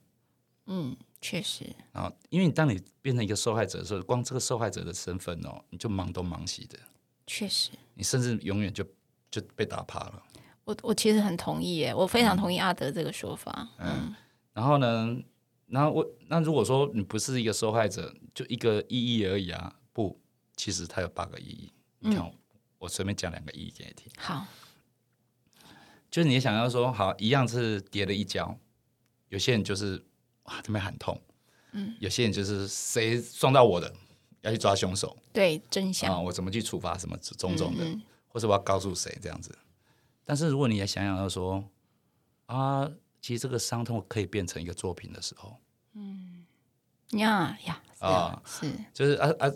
[0.66, 1.66] 嗯，确实。
[1.94, 6.78] 啊，因为你当你变成一个受害者的时候，光这个受害者的身份哦，你就忙东忙西的。
[7.26, 7.72] 确实。
[7.94, 8.84] 你甚至永远就
[9.32, 10.24] 就被打趴了。
[10.66, 13.70] 我我其实很同意耶，我非常同意阿德这个说法。
[13.78, 14.16] 嗯，嗯
[14.54, 15.18] 然后呢，
[15.68, 19.76] 然后我那如果说你不是一个受害者，就一个意义而已啊？
[19.92, 20.20] 不，
[20.56, 21.72] 其实它有八个意义。
[22.00, 22.34] 你看，嗯、
[22.80, 24.12] 我随便讲两个意义给你听。
[24.18, 24.46] 好，
[26.10, 28.58] 就是你想要说，好，一样是跌了一跤，
[29.30, 30.04] 有些人就是
[30.44, 31.20] 哇，这边很痛。
[31.72, 33.92] 嗯，有些人就是谁撞到我的，
[34.42, 35.18] 要去抓凶手。
[35.34, 37.84] 对，真相啊，我怎么去处罚什么种种的，
[38.28, 39.58] 或者我要告诉谁这样子。
[40.26, 41.64] 但是如果你也想想要说
[42.46, 42.90] 啊，
[43.22, 45.58] 其实这个伤痛可以变成一个作品的时候，
[45.94, 46.46] 嗯。
[47.12, 48.72] 呀呀啊是。
[48.94, 49.52] 就是啊啊，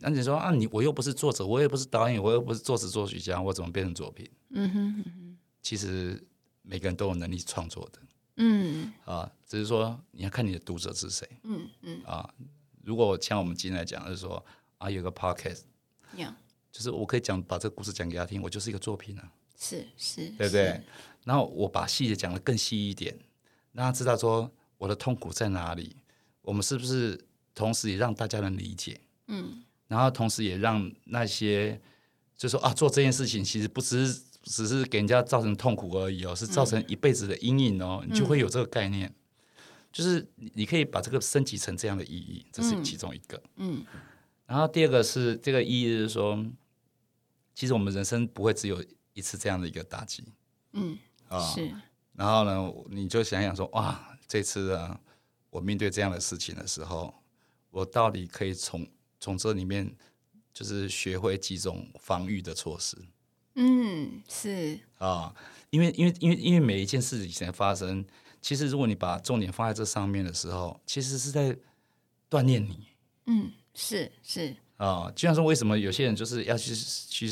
[0.00, 4.28] 那你说啊，你我又不是作者，我也不是导演，我又不是作词作曲家，我怎么变成作品？
[4.50, 6.22] 嗯哼，嗯哼，其实
[6.62, 7.98] 每个人都有能力创作的，
[8.36, 8.92] 嗯。
[9.04, 12.02] 啊，只是说你要看你的读者是谁，嗯嗯。
[12.04, 12.28] 啊，
[12.82, 14.44] 如果像我们今天来讲，就是说
[14.78, 15.62] 啊，有个 podcast，
[16.70, 19.32] 就是我可以讲把这个故事讲给他听，我就是一个作品啊。
[19.60, 20.82] 是是，对不对？
[21.24, 23.14] 然后我把细节讲得更细一点，
[23.72, 25.94] 让他知道说我的痛苦在哪里。
[26.40, 27.22] 我们是不是
[27.54, 28.98] 同时也让大家能理解？
[29.26, 31.78] 嗯，然后同时也让那些
[32.34, 38.00] 就说啊，做这件事情其实不只是只是给人家造成痛苦而已哦，是造成一辈子的阴影哦。
[38.02, 39.14] 嗯，你就会有这个概念，
[39.92, 43.40] 就是你可以把这个升级成这样的意义，这是其中一个。
[43.56, 43.84] 嗯，
[44.46, 46.42] 然后第二个是这个意义是说，
[47.54, 48.82] 其实我们人生不会只有。
[49.20, 50.24] 一次这样的一个打击，
[50.72, 50.98] 嗯
[51.28, 51.70] 啊，哦、是，
[52.14, 54.98] 然后呢，你就想想说，哇，这次啊，
[55.50, 57.14] 我面对这样的事情的时候，
[57.70, 58.88] 我到底可以从
[59.20, 59.94] 从这里面，
[60.54, 62.96] 就是学会几种防御的措施，
[63.56, 64.80] 嗯，是。
[64.96, 65.36] 啊、哦，
[65.68, 68.02] 因为因为因为因为每一件事情的发生，
[68.40, 71.54] 其实如果你把重点放在这上面的时候，其实是在
[72.30, 72.88] 锻炼你，
[73.26, 74.56] 嗯，是是。
[74.78, 77.30] 啊、哦，就像说，为什么有些人就是要去去。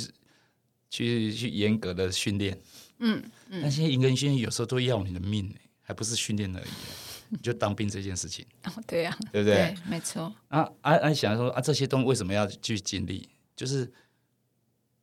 [0.90, 2.58] 去去严格的训练，
[2.98, 6.68] 嗯，嗯，但现在严格训练有时候都要你的命，还不是训练而已，
[7.30, 9.54] 你就当兵这件事情， 哦，对呀，对不对？
[9.54, 10.34] 对，没错。
[10.48, 11.12] 啊啊啊！
[11.12, 13.28] 想说啊，这些东西为什么要去经历？
[13.54, 13.90] 就是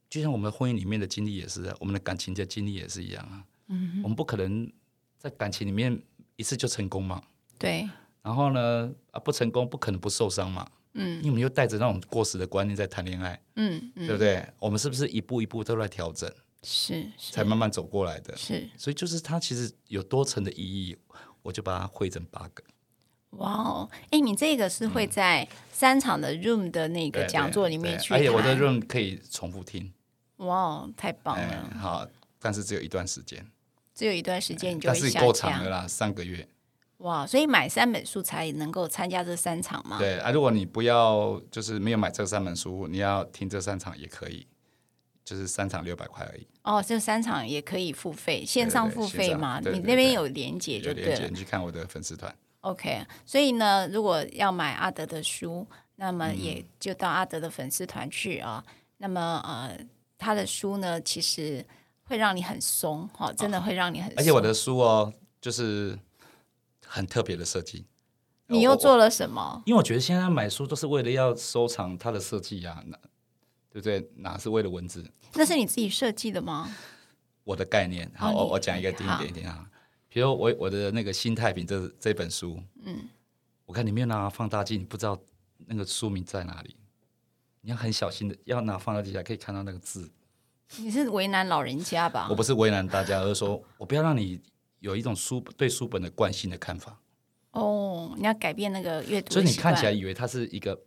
[0.09, 3.43] 就像我们婚姻里面的经历也是，我们的感情的经历也是一样啊。
[3.67, 4.71] 嗯，我们不可能
[5.17, 6.01] 在感情里面
[6.35, 7.21] 一次就成功嘛。
[7.59, 7.87] 对。
[8.21, 10.67] 然后呢，啊，不成功不可能不受伤嘛。
[10.95, 14.45] 嗯，因为我们又带着那种过时的观念在谈恋爱，嗯，嗯，对不对？
[14.59, 16.29] 我们是不是一步一步都在调整？
[16.63, 18.35] 是，是，才慢慢走过来的。
[18.35, 20.97] 是，所以就是它其实有多层的意义，
[21.43, 22.63] 我就把它汇成八个。
[23.37, 29.93] 哇哦，哎，你这个是会在三场的 Room 的那个讲座里面去，而且我的 Room 可以重复听。
[30.37, 31.69] 哇哦，太棒了！
[31.77, 32.07] 好，
[32.39, 33.45] 但是只有一段时间，
[33.93, 36.47] 只有一段时间，你就会下但是够长的啦，三个月。
[36.99, 39.97] 哇，所以买三本书才能够参加这三场吗？
[39.99, 44.47] 对啊，如果你不要就是没有买这三本书，你要听这三场也可以，
[45.23, 46.47] 就是三场六百块而已。
[46.63, 49.59] 哦，这三场也可以付费，线上付费吗？
[49.63, 51.27] 你那边有连结就对了。
[51.27, 52.33] 你去看我的粉丝团。
[52.61, 55.67] OK，所以呢，如果要买阿德的书，
[55.97, 58.63] 那么也就到阿德的粉丝团去啊。
[58.65, 59.77] 嗯、那么呃，
[60.17, 61.63] 他的书呢，其实
[62.05, 64.17] 会让你很松哈、哦，真的会让你很松。
[64.17, 65.95] 而且我的书哦，就是
[66.95, 67.85] 很特别的设计。
[68.47, 69.61] 你又做了什么？
[69.65, 72.81] 因为我觉得现在买书都是为了要收藏它的设计呀，
[73.69, 74.09] 对不对？
[74.15, 75.03] 哪是为了文字？
[75.33, 76.73] 那是你自己设计的吗？
[77.43, 79.69] 我的概念，好，我我讲一个点点点啊。
[80.07, 83.09] 比如我我的那个心太平这这本书，嗯，
[83.65, 85.19] 我看你没有拿放大镜，你不知道
[85.65, 86.75] 那个书名在哪里。
[87.61, 90.09] 你要很小心的，要拿放大镜才可以看到那个字。
[90.77, 92.27] 你是为难老人家吧？
[92.29, 94.39] 我不是为难大家，而是说我不要让你
[94.85, 96.99] 有一种书对书本的惯性的看法。
[97.51, 100.79] 哦，你要改变那个阅读，所以你看起来以为它是一个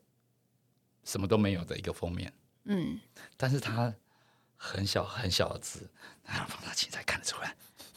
[1.02, 2.32] 什么都没有的一个封面，
[2.66, 3.00] 嗯，
[3.36, 3.92] 但是它
[4.56, 5.90] 很小很小的字，
[6.26, 7.56] 拿放大镜才看得出来。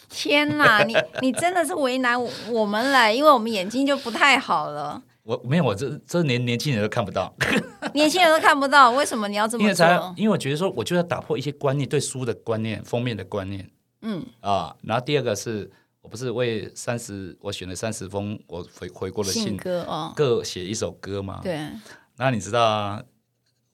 [0.10, 5.04] 天哪， 你你真的是为难我们了，因为我们眼睛就不太好了。
[5.24, 7.32] 我没有，我这这连年轻人都看不到，
[7.94, 9.86] 年轻人都看不到，为什么你要这么做？
[9.86, 13.70] 因为，因为我觉得说，我就要打破一些观念，对书的观念，封面的观念，
[14.02, 15.70] 嗯啊，然后第二个是。
[16.02, 21.40] 我不是为三十，我选了三十封我回回过的信，信歌哦，各写一首歌嘛。
[21.44, 21.70] 对。
[22.18, 23.04] 那你知道啊，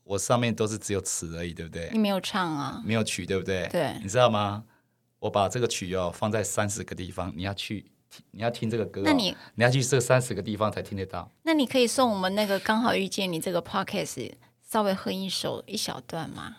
[0.04, 1.90] 我上面都是只有词而已，对不对？
[1.92, 2.82] 你没有唱啊？
[2.86, 3.68] 没有曲，对不对？
[3.70, 3.98] 对。
[4.02, 4.64] 你知道吗？
[5.20, 7.90] 我把这个曲哦放在三十个地方，你要去，
[8.32, 11.32] 你要听这个歌，哦，那你你要去这三十个地方才听得到。
[11.44, 16.58] 那你可以送我们那个刚好遇见你这个 podcast 稍微哼一首一小段吗？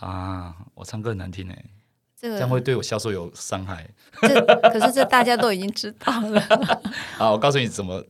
[0.00, 1.64] 啊，我唱歌很难听哎。
[2.22, 3.84] 这个将会对我销售有伤害。
[4.20, 6.40] 这可是这大家都已经知道了。
[7.18, 8.00] 好，我告诉你怎么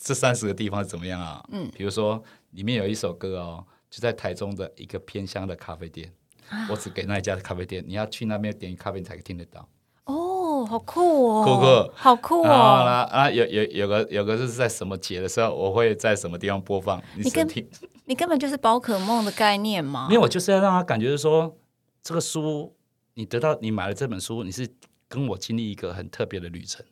[0.00, 1.44] 这三十个地方是怎么样啊？
[1.50, 6.12] 嗯，比如说里面有一首歌哦，就在台中的一个偏乡的咖啡店，
[6.48, 9.68] 啊、我只给那一家的咖啡店，你要去那边点咖啡才听得到。
[10.04, 11.44] 哦，好酷哦！
[11.44, 12.48] 酷酷，好酷哦！
[12.48, 17.02] 啊啊，有有有个有个是在什么节的时候，我会在什么地方播放？
[17.16, 17.68] 你听，你，
[18.04, 20.06] 你根本就是宝可梦的概念嘛？
[20.08, 21.56] 因为我就是要让他感觉是说
[22.00, 22.72] 这个书。
[23.16, 24.68] 你得到你买了这本书，你是
[25.08, 26.84] 跟我经历一个很特别的旅程。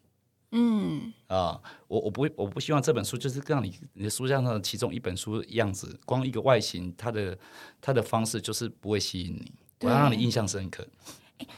[0.53, 7.37] 嗯啊，我我不会，我不希望这本书就是让你你的书架上的其中一本书的样子，光一个外形，它的
[7.79, 9.53] 它的方式就是不会吸引你。
[9.81, 10.87] 我要让你印象深刻。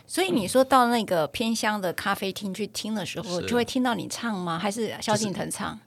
[0.05, 4.59] 所以你说到那个偏乡的咖啡厅去听的时候，就会听到你唱吗？
[4.59, 5.79] 还是萧敬腾唱？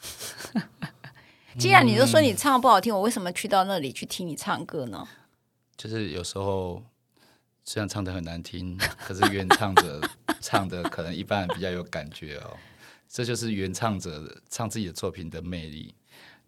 [0.00, 5.08] 就是、既然你都说你唱不好听，我为什么去到那里去听你唱歌呢？
[5.76, 6.84] 就是有时候。
[7.68, 10.00] 虽然唱的很难听， 可是原唱者
[10.40, 12.56] 唱的可能一般人比较有感觉哦。
[13.06, 15.94] 这就是原唱者唱自己的作品的魅力。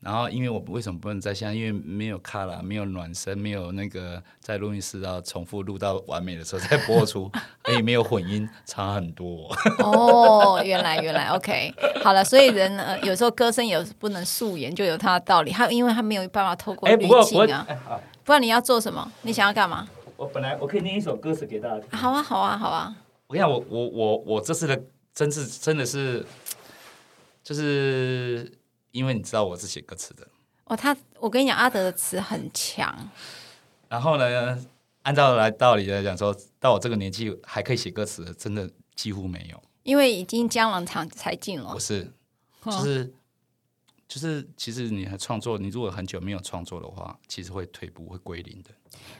[0.00, 1.52] 然后，因为我为什么不能在现在？
[1.52, 7.30] 因为没有卡拉，没有暖身，没有那个在录音室要重复录到完美的时候再播出，
[7.66, 9.54] 所以没有混音，差很多。
[9.80, 15.50] 哦，原来原来 OK，好了，所以人呃有时候歌声有不能素颜，就有它的道理。
[15.50, 17.66] 他因为他没有办法透过滤镜啊。
[18.24, 19.12] 不然你要做什么？
[19.20, 19.86] 你想要干嘛？
[20.20, 21.98] 我本来我可以念一首歌词给大家听。
[21.98, 22.94] 好啊，好啊，好啊！
[23.26, 24.78] 我跟你讲，我我我我这次的
[25.14, 26.22] 真是真的是，
[27.42, 28.52] 就是
[28.90, 30.28] 因为你知道我是写歌词的。
[30.64, 32.94] 哦，他我跟你讲，阿德的词很强。
[33.88, 34.62] 然后呢，
[35.04, 39.62] 按照来道理来讲，说到我这个年纪还可以写歌词的，真的几乎没有。
[39.84, 41.72] 因为已经江郎才才尽了。
[41.72, 42.12] 不是，
[42.62, 43.10] 就是。
[44.11, 48.70] 就是，其实你还创作，你如果很久没有创作的话，其实会退步，会归零的。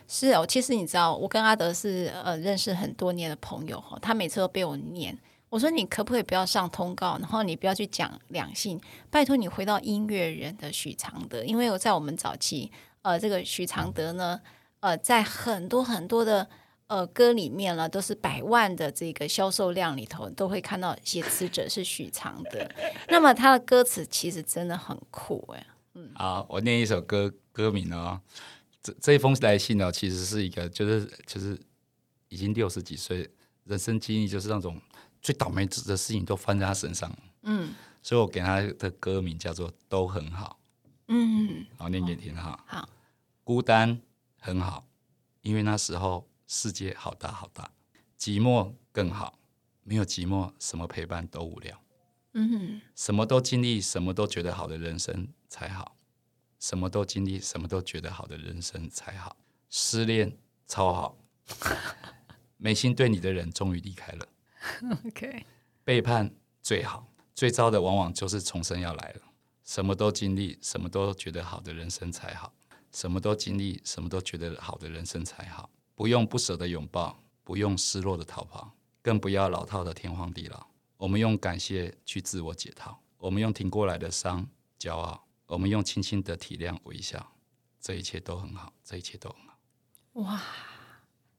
[0.09, 5.17] 是哦，其实你知道，我跟阿德是呃认识很多年的朋友哈，他每次都被我念。
[5.49, 8.81] 我说你可不可以不要上通告，然后你不要去讲两性，
[9.11, 12.73] 拜托你回到音乐人的许常德，因为我在我们早期，
[13.03, 14.41] 呃，这个许常德呢，
[14.81, 16.49] 呃，在很多很多的。
[16.91, 22.69] 呃，歌里面呢，都是百万的这个销售量里头，都会看到写词者是许常德。
[23.07, 25.67] 那么他的歌词其实真的很酷哎。
[25.95, 28.21] 嗯，好，我念一首歌歌名哦。
[28.83, 31.57] 这这一封来信呢，其实是一个就是就是
[32.29, 33.31] 已经六十几岁，
[33.63, 34.77] 人生经历就是那种
[35.23, 37.09] 最倒霉的事情都翻在他身上。
[37.43, 37.73] 嗯，
[38.03, 40.59] 所以我给他的歌名叫做都很好。
[41.07, 42.59] 嗯，好，念给你听哈。
[42.67, 42.89] 好，
[43.45, 44.01] 孤单
[44.41, 44.85] 很好，
[45.43, 46.29] 因为那时候。
[46.53, 47.71] 世界好大好大，
[48.19, 49.39] 寂寞更好，
[49.85, 51.81] 没有寂寞，什么陪伴都无聊。
[52.33, 55.97] 嗯哼，什么都经历，什么都觉得好的人生才好。
[56.59, 59.37] 什么都经历，什么都觉得好的人生才好。
[59.69, 60.37] 失恋
[60.67, 61.19] 超好，
[62.59, 64.29] 没心对你的人终于离开了。
[65.07, 65.47] OK，
[65.85, 69.23] 背叛最好，最糟的往往就是重生要来了。
[69.63, 72.53] 什么都经历，什么都觉得好的人生才好。
[72.91, 75.71] 什么都经历，什么都觉得好的人生才好。
[76.01, 78.73] 不用不舍的拥抱，不用失落的逃跑，
[79.03, 80.67] 更不要老套的天荒地老。
[80.97, 84.49] 我们用感谢去自我解套，我们用挺过来的伤
[84.79, 87.35] 骄傲，我们用轻轻的体谅微笑，
[87.83, 89.59] 这一切都很好，这一切都很好。
[90.23, 90.43] 哇！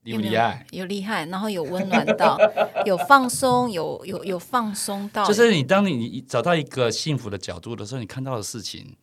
[0.03, 0.67] 厉不厉害？
[0.69, 2.37] 有厉害，然后有温暖到，
[2.85, 5.25] 有放松，有有有放松到。
[5.25, 8.95] 就是你当你你找到一个幸福的角度的时候，你看到的事情，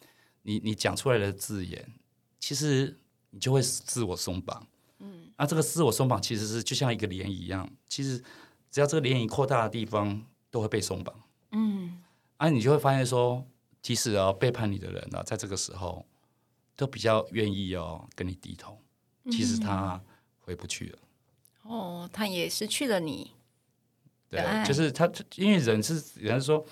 [0.42, 1.84] 你你讲出来的字眼，
[2.38, 2.96] 其实
[3.30, 4.64] 你就会自我松绑。
[5.38, 8.22] 嗯，那这个自我松绑其实是就像一个涟漪一样，其实
[8.70, 11.14] 只要这个涟漪扩大的地方，都会被松绑。
[11.52, 12.02] 嗯，
[12.36, 13.46] 啊，你就会发现说，
[13.82, 16.04] 其实哦，背叛你的人呢、啊，在这个时候
[16.76, 18.78] 都比较愿意哦跟你低头。
[19.30, 20.00] 其实他。
[20.48, 20.98] 回不去了，
[21.64, 23.32] 哦，他也失去了你。
[24.30, 26.64] 对，就是他，因为人是人说，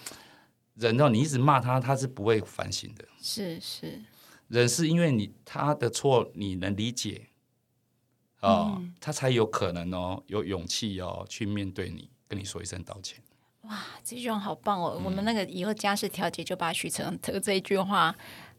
[0.77, 3.07] 人哦，你一直骂他，他是不会反省的。
[3.21, 4.03] 是是，
[4.49, 7.29] 人是因为你他的错，你能理解，
[8.41, 13.19] 哦，嗯、他才有可能哦，有勇气哦，去面对你，跟你说一声道歉。
[13.63, 14.97] 哇，这句话好棒哦！
[14.99, 18.15] 嗯、我们那个以后家事调解就把许承德这一句话。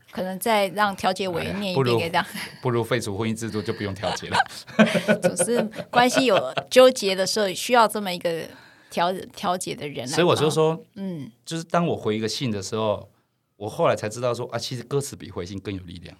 [0.10, 2.26] 可能再让调解委员念一遍，这样
[2.64, 4.38] 不如废除婚姻制度，就不用调解了。
[5.22, 5.62] 总是
[5.92, 8.48] 关系有纠结的时候，需要这么一个
[8.90, 10.08] 调调解的人。
[10.08, 13.10] 所以我就说，嗯，就是当我回一个信的时候，
[13.58, 16.18] 我后来才知道说啊，其实歌词比回信更有力量。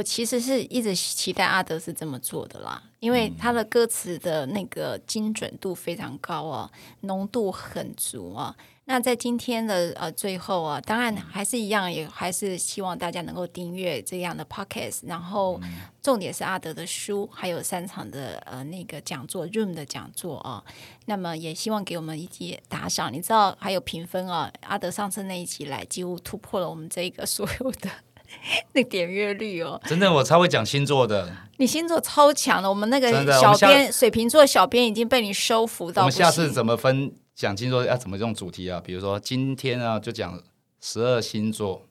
[0.00, 6.70] 我其实是一直期待阿德是这么做的啦，因为他的歌词的那个精准度非常高啊，
[7.00, 8.56] 浓度很足啊。
[8.86, 15.00] 那在今天的呃最后啊，当然还是一样，也还是希望大家能够订阅这样的 podcast。
[15.02, 15.60] 然后
[16.02, 20.64] 重点是阿德的书，还有三场的呃那个讲座，Room 的讲座啊。
[21.04, 24.50] 那么也希望给我们一些打赏，你知道还有评分啊。
[24.62, 27.90] 阿德上次那一集来，几乎突破了我们这个所有的
[28.72, 29.80] 那点阅率哦。
[29.86, 31.30] 真的，我超会讲星座的。
[31.58, 33.10] 你星座超强的，我们那个
[33.40, 36.02] 小编水瓶座小编已经被你收服到。
[36.02, 37.12] 我们下次怎么分？
[37.32, 38.78] 讲星座要怎么用主题啊？
[38.84, 40.38] 比如说今天啊，就讲
[40.78, 41.86] 十二星座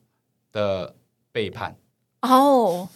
[0.52, 0.94] 的
[1.32, 1.76] 背叛
[2.22, 2.88] 哦，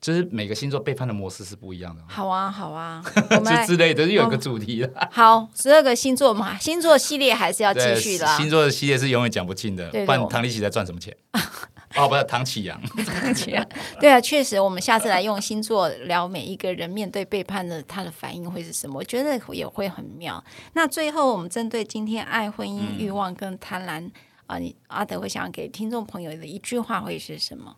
[0.00, 2.02] 就是每个星座背叛的模式是不一样的。
[2.08, 3.00] 好啊，好啊，
[3.30, 5.08] 这之类的就有个主题了。
[5.12, 8.26] 好，十二个星座嘛，星座系列还是要继续的。
[8.36, 11.16] 星座的系列是永远讲不尽的，不然唐立奇在赚什么钱？
[11.96, 13.66] 哦，不是唐启阳， 唐綺阳，
[13.98, 18.98] 对啊，确实，我们下次来用星座聊每一个人面对背叛的他的反应会是什么？
[18.98, 20.42] 我觉得也会很妙。
[20.74, 24.12] 那最后，我们针对今天爱、婚姻、欲望跟贪婪、嗯、
[24.46, 27.76] 啊，你阿德会想给听众朋友的一句话会是什么？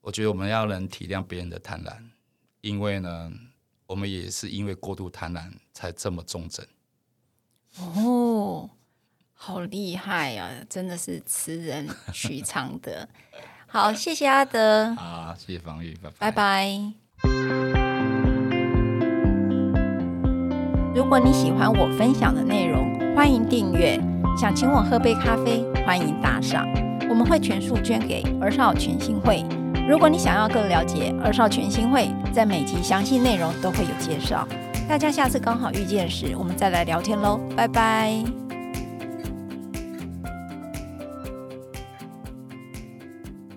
[0.00, 1.92] 我觉得我们要能体谅别人的贪婪，
[2.62, 3.30] 因为呢，
[3.86, 6.66] 我们也是因为过度贪婪才这么重症。
[7.78, 8.70] 哦。
[9.44, 10.62] 好厉害呀、啊！
[10.70, 13.08] 真的是词人许常德。
[13.66, 14.94] 好，谢谢阿德。
[14.94, 16.16] 好，谢谢方玉，拜拜。
[16.20, 16.92] 拜拜。
[20.94, 23.98] 如果你喜欢我分享的内容，欢迎订阅。
[24.38, 26.64] 想请我喝杯咖啡，欢迎打赏。
[27.10, 29.44] 我们会全数捐给儿少全新会。
[29.88, 34.46] 如果你想要更了解儿少全新会，在每集详细内容都会有介绍。
[34.88, 37.40] 大家下次刚好遇见时，我们再来聊天喽。
[37.56, 38.22] 拜拜。